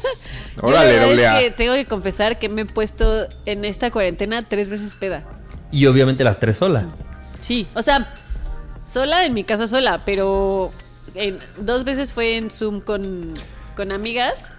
[0.63, 4.47] la órale, doble es que tengo que confesar que me he puesto en esta cuarentena
[4.49, 5.25] tres veces peda.
[5.73, 6.87] Y obviamente las tres sola.
[7.39, 8.15] Sí, o sea,
[8.85, 10.73] sola en mi casa sola, pero
[11.15, 13.35] en- dos veces fue en Zoom con,
[13.77, 14.51] con amigas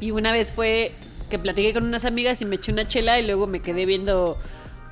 [0.00, 0.92] y una vez fue
[1.30, 4.38] que platiqué con unas amigas y me eché una chela y luego me quedé viendo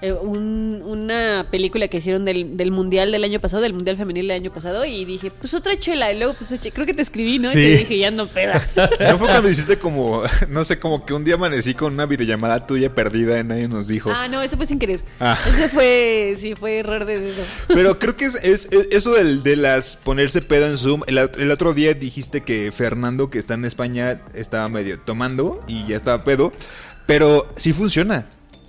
[0.03, 4.28] eh, un- una película que hicieron del, del mundial del año pasado, del mundial femenil
[4.28, 7.03] del año pasado y dije, pues otra chela y luego pues eché- creo que te
[7.03, 7.51] escribí, ¿no?
[7.51, 7.59] Sí.
[7.59, 8.55] Y te dije, ya no peda.
[9.01, 12.66] ¿No fue cuando hiciste como, no sé, como que un día amanecí con una videollamada
[12.66, 14.11] tuya perdida y nadie nos dijo?
[14.14, 15.01] ah, no, eso fue sin querer.
[15.20, 15.38] Ah.
[15.49, 17.42] Ese fue, sí, fue error de dedo.
[17.68, 21.03] Pero creo que es, es- es- eso del, de las ponerse pedo en Zoom.
[21.07, 25.86] El, el otro día dijiste que Fernando, que está en España, estaba medio tomando y
[25.86, 26.53] ya estaba pedo.
[27.07, 28.26] Pero sí funciona.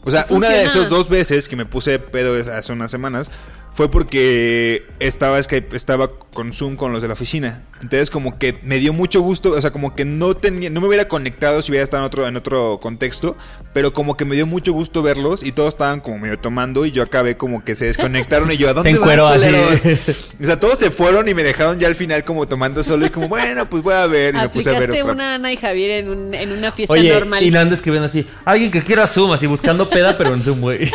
[0.08, 3.30] O sea, una de esas dos veces que me puse pedo hace unas semanas
[3.74, 7.64] fue porque estaba Skype, estaba con Zoom con los de la oficina.
[7.82, 10.88] Entonces como que me dio mucho gusto, o sea, como que no tenía, no me
[10.88, 13.38] hubiera conectado si hubiera estado en otro, en otro contexto,
[13.73, 16.91] pero como que me dio mucho gusto verlos y todos estaban como medio tomando y
[16.91, 19.45] yo acabé como que se desconectaron y yo, ¿a dónde Se van, así.
[19.45, 19.82] culeros?"
[20.41, 23.09] O sea, todos se fueron y me dejaron ya al final como tomando solo y
[23.09, 25.91] como, bueno, pues voy a ver y me puse a ver una Ana y Javier
[25.91, 27.43] en, un- en una fiesta Oye, normal.
[27.43, 30.80] y Nando escribiendo así, alguien que quiera Zoom, así buscando peda, pero en Zoom, güey.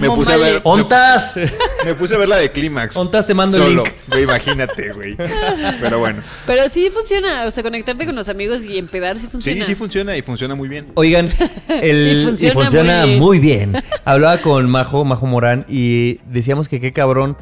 [0.00, 0.52] Me puse a Male.
[0.52, 1.34] ver- ¡Ontas!
[1.84, 2.96] Me puse a ver la de Clímax.
[2.96, 3.94] Ontas, te mando el Solo, link.
[4.08, 5.16] güey, imagínate, güey.
[5.80, 6.17] Pero bueno.
[6.46, 9.64] Pero sí funciona, o sea, conectarte con los amigos y empedar sí Sí, funciona.
[9.64, 10.86] sí funciona y funciona muy bien.
[10.94, 11.30] Oigan,
[11.82, 13.72] el, Y y funciona funciona, muy muy, bien.
[13.72, 13.84] bien.
[14.04, 17.36] Hablaba con Majo, Majo Morán, y decíamos que qué cabrón,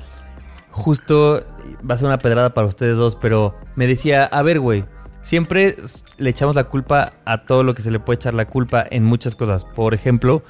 [0.70, 1.44] justo
[1.88, 4.84] va a ser una pedrada para ustedes dos, pero me decía, a ver, güey,
[5.22, 5.76] siempre
[6.18, 9.04] le echamos la culpa a todo lo que se le puede echar la culpa en
[9.04, 9.64] muchas cosas.
[9.64, 10.42] Por ejemplo,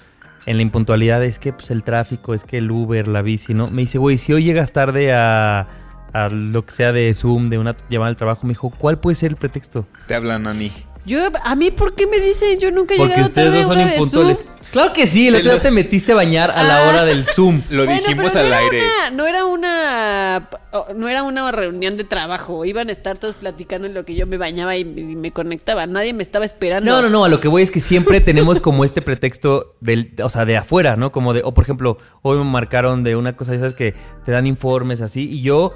[0.47, 3.69] en la impuntualidad es que pues, el tráfico, es que el Uber, la bici, ¿no?
[3.71, 5.67] Me dice, güey, si hoy llegas tarde a,
[6.25, 9.15] a lo que sea de Zoom, de una llamada al trabajo, me dijo, ¿cuál puede
[9.15, 9.87] ser el pretexto?
[10.07, 10.71] Te hablan, Nani.
[11.05, 12.59] Yo, a mí, ¿por qué me dicen?
[12.59, 14.39] Yo nunca he Porque llegado ustedes tarde dos a son una de impuntuales.
[14.41, 14.57] Zoom.
[14.73, 16.89] Claro que sí, Te otro día lo- te metiste a bañar a la Ah.
[16.89, 17.63] hora del Zoom.
[17.71, 18.79] Lo Bueno, dijimos pero al no era aire.
[18.83, 22.65] una- no era una oh, no era una reunión de trabajo.
[22.65, 24.85] Iban a estar todos platicando en lo que yo me bañaba y, y
[25.17, 25.87] me conectaba.
[25.87, 26.91] Nadie me estaba esperando.
[26.91, 30.13] No, no, no, a lo que voy es que siempre tenemos como este pretexto del,
[30.21, 31.13] o sea, de afuera, ¿no?
[31.13, 33.95] Como de, o por ejemplo, hoy me marcaron de una cosa, ya sabes que
[34.25, 35.73] te dan informes así, y yo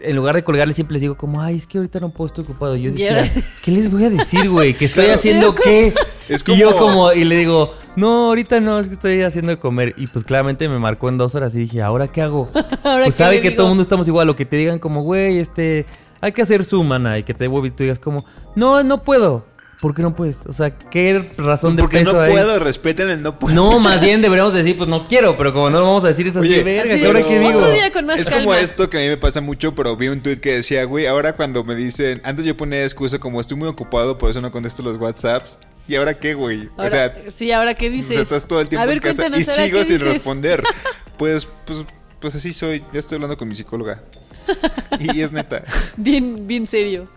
[0.00, 2.44] en lugar de colgarle siempre les digo como, ay, es que ahorita no puedo, estoy
[2.44, 2.76] ocupado.
[2.76, 3.30] Yo decía, ahora-
[3.64, 4.74] ¿qué les voy a decir, güey?
[4.74, 5.18] ¿Que estoy Claro.
[5.18, 5.92] haciendo qué?
[6.28, 9.50] Es Y yo como- como, y le digo, no, ahorita no, es que estoy haciendo
[9.50, 9.94] de comer.
[9.96, 12.48] Y pues claramente me marcó en dos horas y dije, ¿ahora qué hago?
[12.84, 13.56] ¿Ahora pues qué sabe que digo?
[13.56, 15.86] todo el mundo estamos igual, o que te digan como, güey, este,
[16.20, 18.24] hay que hacer Zoom, mana, y que te vuelva y tú digas como,
[18.54, 19.46] no, no puedo.
[19.80, 20.46] ¿Por qué no puedes?
[20.46, 22.32] O sea, ¿qué razón de Porque peso no hay?
[22.32, 23.54] puedo, respeten el no puedo.
[23.54, 26.26] No, más bien deberíamos decir, pues no quiero, pero como no lo vamos a decir
[26.28, 27.58] es así, Oye, verga, Así, ¿qué ahora qué digo?
[27.58, 28.44] Otro día con más es calma.
[28.44, 31.06] como esto que a mí me pasa mucho, pero vi un tweet que decía, güey,
[31.06, 34.50] ahora cuando me dicen, antes yo ponía excusa como estoy muy ocupado, por eso no
[34.50, 35.58] contesto los WhatsApps.
[35.88, 36.68] ¿Y ahora qué, güey?
[36.76, 38.14] Ahora- o sea, sí, ahora qué o dices.
[38.14, 40.14] sea, estás todo el tiempo a ver, en casa y sigo sin dices.
[40.14, 40.62] responder.
[41.18, 41.78] Pues, pues,
[42.20, 42.84] pues así soy.
[42.92, 44.02] Ya estoy hablando con mi psicóloga.
[45.00, 45.62] Y es neta.
[45.96, 47.08] Bien, bien serio.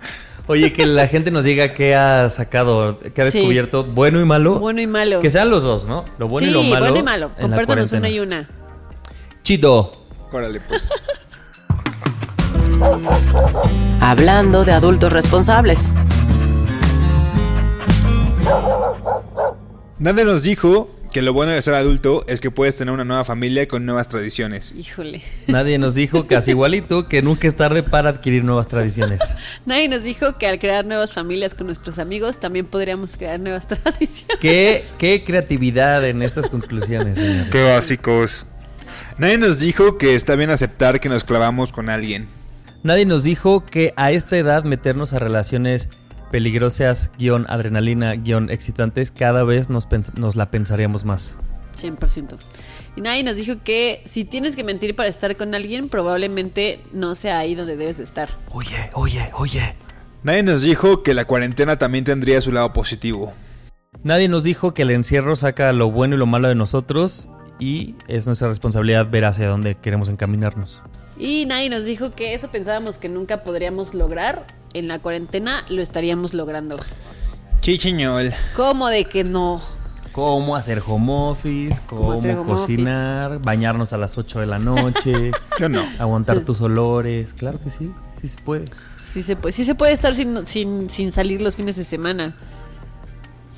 [0.52, 3.38] Oye, que la gente nos diga qué ha sacado, qué ha Sí.
[3.38, 4.58] descubierto, bueno y malo.
[4.58, 5.20] Bueno y malo.
[5.20, 6.06] Que sean los dos, ¿no?
[6.18, 6.86] Lo bueno sí, y lo malo.
[6.86, 7.32] bueno y malo.
[7.40, 8.50] Compártanos una y una.
[9.44, 9.92] Chido.
[10.32, 10.88] Órale, pues.
[14.00, 15.92] Hablando de adultos responsables.
[20.00, 23.24] Nadie nos dijo que lo bueno de ser adulto es que puedes tener una nueva
[23.24, 24.74] familia con nuevas tradiciones.
[24.78, 25.22] Híjole.
[25.48, 29.20] Nadie nos dijo, casi igualito, que nunca es tarde para adquirir nuevas tradiciones.
[29.66, 33.68] Nadie nos dijo que al crear nuevas familias con nuestros amigos también podríamos crear nuevas
[33.68, 34.38] tradiciones.
[34.40, 37.20] ¿Qué, qué creatividad en estas conclusiones.
[37.52, 38.46] Qué básicos.
[39.18, 42.28] Nadie nos dijo que está bien aceptar que nos clavamos con alguien.
[42.84, 45.90] Nadie nos dijo que a esta edad meternos a relaciones
[46.32, 51.36] peligrosas, guion adrenalina, guion excitantes, cada vez nos, nos la pensaríamos más.
[51.78, 52.38] 100%.
[52.96, 57.16] Y nadie nos dijo que si tienes que mentir para estar con alguien, probablemente no
[57.16, 58.30] sea ahí donde debes de estar.
[58.52, 59.76] Oye, oye, oye.
[60.24, 63.34] Nadie nos dijo que la cuarentena también tendría su lado positivo.
[64.04, 67.96] Nadie nos dijo que el encierro saca lo bueno y lo malo de nosotros y
[68.08, 70.84] es nuestra responsabilidad ver hacia dónde queremos encaminarnos.
[71.18, 74.46] Y nadie nos dijo que eso pensábamos que nunca podríamos lograr.
[74.74, 76.78] En la cuarentena lo estaríamos logrando.
[77.62, 78.32] Chichiñol.
[78.56, 79.62] ¿Cómo de que no?
[80.12, 85.32] Cómo hacer home office, cómo, hacer home cocinar, bañarnos a las 8 de la noche,
[85.60, 85.84] Yo no.
[86.00, 87.34] aguantar tus olores.
[87.34, 88.66] Claro que sí, sí se puede.
[89.04, 92.36] Sí se puede, sí se puede estar sin, sin, sin salir los fines de semana.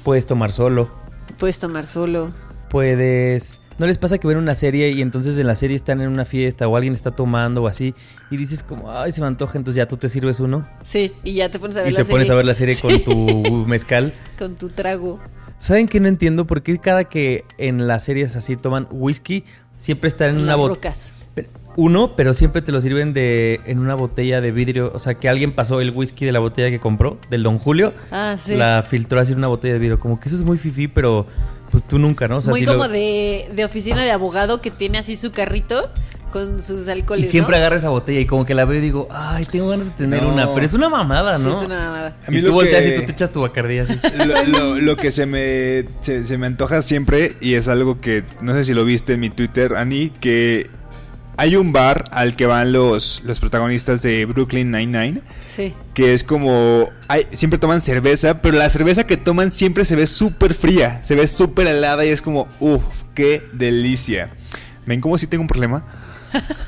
[0.04, 0.90] Puedes tomar solo,
[1.38, 2.32] Puedes tomar solo.
[2.72, 3.60] Puedes...
[3.78, 6.24] ¿No les pasa que ven una serie y entonces en la serie están en una
[6.24, 7.96] fiesta o alguien está tomando o así
[8.30, 11.34] y dices como, ay, se me antoja, entonces ya tú te sirves uno Sí, y
[11.34, 12.14] ya te pones a ver y la te serie.
[12.16, 14.14] pones a ver la serie con tu mezcal?
[14.38, 15.20] Con tu trago.
[15.58, 19.46] ¿Saben que no entiendo por qué cada que en las series así toman whisky
[19.80, 20.94] siempre están en En una botella?
[21.78, 25.28] Uno, pero siempre te lo sirven de en una botella de vidrio, o sea, que
[25.30, 28.56] alguien pasó el whisky de la botella que compró del Don Julio, Ah, sí.
[28.56, 31.26] la filtró así en una botella de vidrio, como que eso es muy fifí, pero
[31.72, 32.38] pues tú nunca, ¿no?
[32.38, 35.32] O sea, Muy si como lo- de, de oficina de abogado que tiene así su
[35.32, 35.90] carrito
[36.32, 37.30] con sus y alcoholes.
[37.30, 37.58] siempre ¿no?
[37.58, 40.24] agarra esa botella y como que la veo y digo, ay, tengo ganas de tener
[40.24, 40.34] No.
[40.34, 41.58] una, pero es una mamada, Sí, ¿no?
[41.60, 42.16] es una mamada.
[42.26, 44.00] A mí y tú volteas que- y tú te echas tu bacardí así.
[44.26, 48.24] Lo, lo- lo que se me, se, se me antoja siempre, y es algo que
[48.42, 50.70] no sé si lo viste en mi Twitter, Ani, que
[51.42, 55.74] hay un bar al que van los, los protagonistas de Brooklyn Nine-Nine, Sí.
[55.96, 60.06] que es como, hay, siempre toman cerveza, pero la cerveza que toman siempre se ve
[60.06, 62.84] súper fría, se ve súper helada y es como, uff,
[63.16, 64.30] qué delicia.
[64.86, 65.84] ¿Ven cómo si tengo un problema?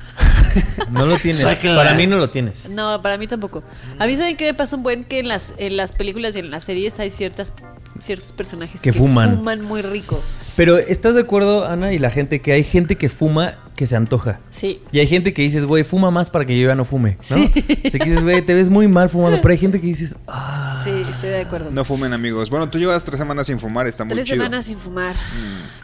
[0.92, 1.42] No lo tienes.
[1.42, 1.76] Sácala.
[1.84, 2.70] Para mí no lo tienes.
[2.70, 3.64] No, para mí tampoco.
[3.98, 6.40] A mí saben que me pasa un buen que en las, en las películas y
[6.40, 7.54] en las series hay ciertas
[8.00, 9.42] ciertos personajes Que fuman.
[9.64, 10.22] muy rico.
[10.56, 13.96] Pero ¿estás de acuerdo, Ana, y la gente, que hay gente que fuma que se
[13.96, 14.40] antoja?
[14.50, 14.82] Sí.
[14.92, 17.38] Y hay gente que dices, güey, fuma más para que yo ya no fume, ¿no?
[17.38, 17.52] Sí.
[17.86, 20.82] Así que dices, güey, te ves muy mal fumando, pero hay gente que dices, ah,
[20.84, 21.72] Sí, estoy de acuerdo.
[21.72, 22.50] No fumen amigos.
[22.50, 24.38] Bueno, tú llevas tres semanas sin fumar, está muy Tres chido.
[24.38, 25.16] semanas sin fumar,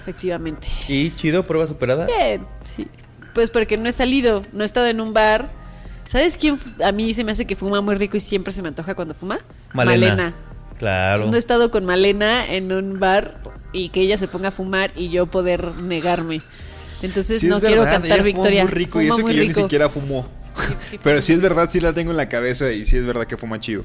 [0.01, 0.67] efectivamente.
[0.87, 2.05] ¿y chido, prueba superada?
[2.05, 2.87] Bien, sí.
[3.33, 5.49] Pues porque no he salido, no he estado en un bar.
[6.07, 8.67] ¿Sabes quién a mí se me hace que fuma muy rico y siempre se me
[8.69, 9.39] antoja cuando fuma?
[9.73, 10.33] Malena.
[10.79, 11.09] Claro.
[11.11, 13.37] Entonces no he estado con Malena en un bar
[13.73, 16.41] y que ella se ponga a fumar y yo poder negarme.
[17.01, 18.63] Entonces Sí, no quiero verdad, cantar ella victoria.
[18.63, 20.27] Muy rico y eso muy que yo ni siquiera fumó.
[20.81, 21.21] sí Pero fuma.
[21.21, 23.59] sí es verdad, sí la tengo en la cabeza y sí es verdad que fuma
[23.59, 23.83] chido.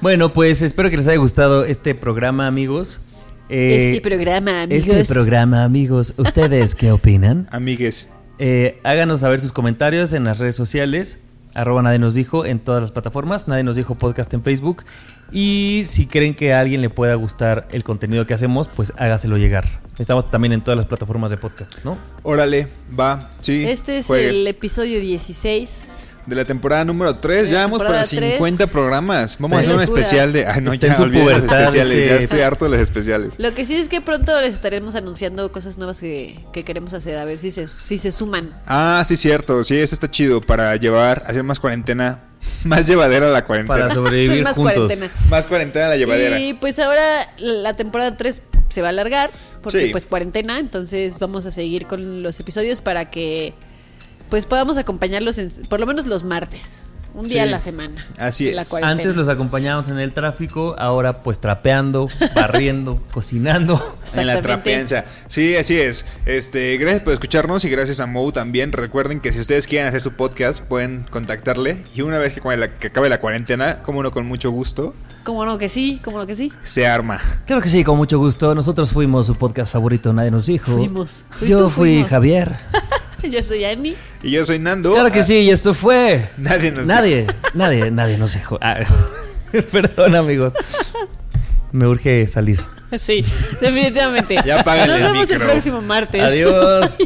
[0.00, 3.00] Bueno, pues espero que les haya gustado este programa, amigos.
[3.48, 4.86] Eh, Este programa, amigos.
[4.88, 6.14] Este programa, amigos.
[6.16, 7.48] ¿Ustedes qué opinan?
[7.50, 8.10] Amigues.
[8.38, 11.18] Eh, háganos saber sus comentarios en las redes sociales.
[11.54, 13.48] Arroba Nadie Nos Dijo en todas las plataformas.
[13.48, 14.84] Nadie Nos Dijo Podcast en Facebook.
[15.32, 19.36] Y si creen que a alguien le pueda gustar el contenido que hacemos, pues hágaselo
[19.36, 19.64] llegar.
[19.98, 21.98] Estamos también en todas las plataformas de podcast, ¿no?
[22.22, 23.64] Órale, va, sí.
[23.64, 24.30] Este es juegue.
[24.30, 25.88] el episodio 16.
[26.26, 29.36] De la temporada número 3, De ya vamos para 50 programas.
[29.38, 30.46] Vamos a hacer un especial de.
[30.46, 32.08] Ay, no, Está ya olvidé los especiales.
[32.08, 33.34] Ya estoy harto de los especiales.
[33.38, 37.18] Lo que sí es que pronto les estaremos anunciando cosas nuevas que, que queremos hacer,
[37.18, 38.50] a ver si se, si se suman.
[38.66, 39.62] Ah, sí, cierto.
[39.64, 42.20] Sí, eso está chido para llevar, hacer más cuarentena.
[42.64, 43.78] Más llevadera la cuarentena.
[43.80, 44.74] Para sobrevivir Más juntos.
[44.74, 45.10] cuarentena.
[45.30, 46.38] Más cuarentena la llevadera.
[46.38, 49.30] Y pues ahora la temporada 3 se va a alargar
[49.62, 49.88] porque Sí.
[49.92, 53.54] pues cuarentena, entonces vamos a seguir con los episodios para que
[54.30, 56.82] pues podamos acompañarlos en, por lo menos los martes,
[57.14, 57.48] un día Sí.
[57.48, 58.04] a la semana.
[58.18, 58.74] Así la es.
[58.74, 63.96] Antes los acompañábamos en el tráfico, ahora pues trapeando, barriendo, cocinando.
[64.16, 65.04] En la trapeanza.
[65.28, 66.04] Sí, así es.
[66.26, 68.72] Este, gracias por escucharnos y gracias a Mo también.
[68.72, 71.84] Recuerden que si ustedes quieren hacer su podcast, pueden contactarle.
[71.94, 74.92] Y una vez que, acabe la- que acabe la cuarentena, como no, con mucho gusto,
[75.22, 76.52] Como no que sí, como no que sí.
[76.64, 77.20] se arma.
[77.46, 78.54] Claro que sí, con mucho gusto.
[78.56, 80.72] Nosotros fuimos su podcast favorito, nadie nos dijo.
[80.72, 81.22] Fuimos.
[81.46, 82.10] Yo fui fuimos.
[82.10, 82.56] Javier.
[83.30, 83.94] Yo soy Annie.
[84.22, 84.92] Y yo soy Nando.
[84.92, 86.28] Claro que Ah, sí, y esto fue.
[86.36, 88.58] Nadie nos Nadie, nadie, nadie nos dejó.
[88.60, 88.80] Ah,
[89.72, 90.52] perdón, amigos.
[91.72, 92.60] Me urge salir.
[92.98, 93.24] Sí,
[93.60, 94.36] definitivamente.
[94.44, 96.22] Ya Nos vemos el próximo martes.
[96.22, 96.98] Adiós.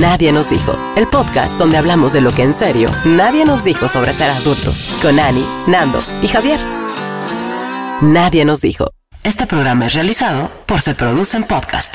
[0.00, 0.76] Nadie nos dijo.
[0.96, 4.88] El podcast donde hablamos de lo que en serio nadie nos dijo sobre ser adultos.
[5.02, 6.60] Con Ani, Nando y Javier.
[8.00, 8.90] Nadie nos dijo.
[9.22, 11.94] Este programa es realizado por Se Producen Podcast.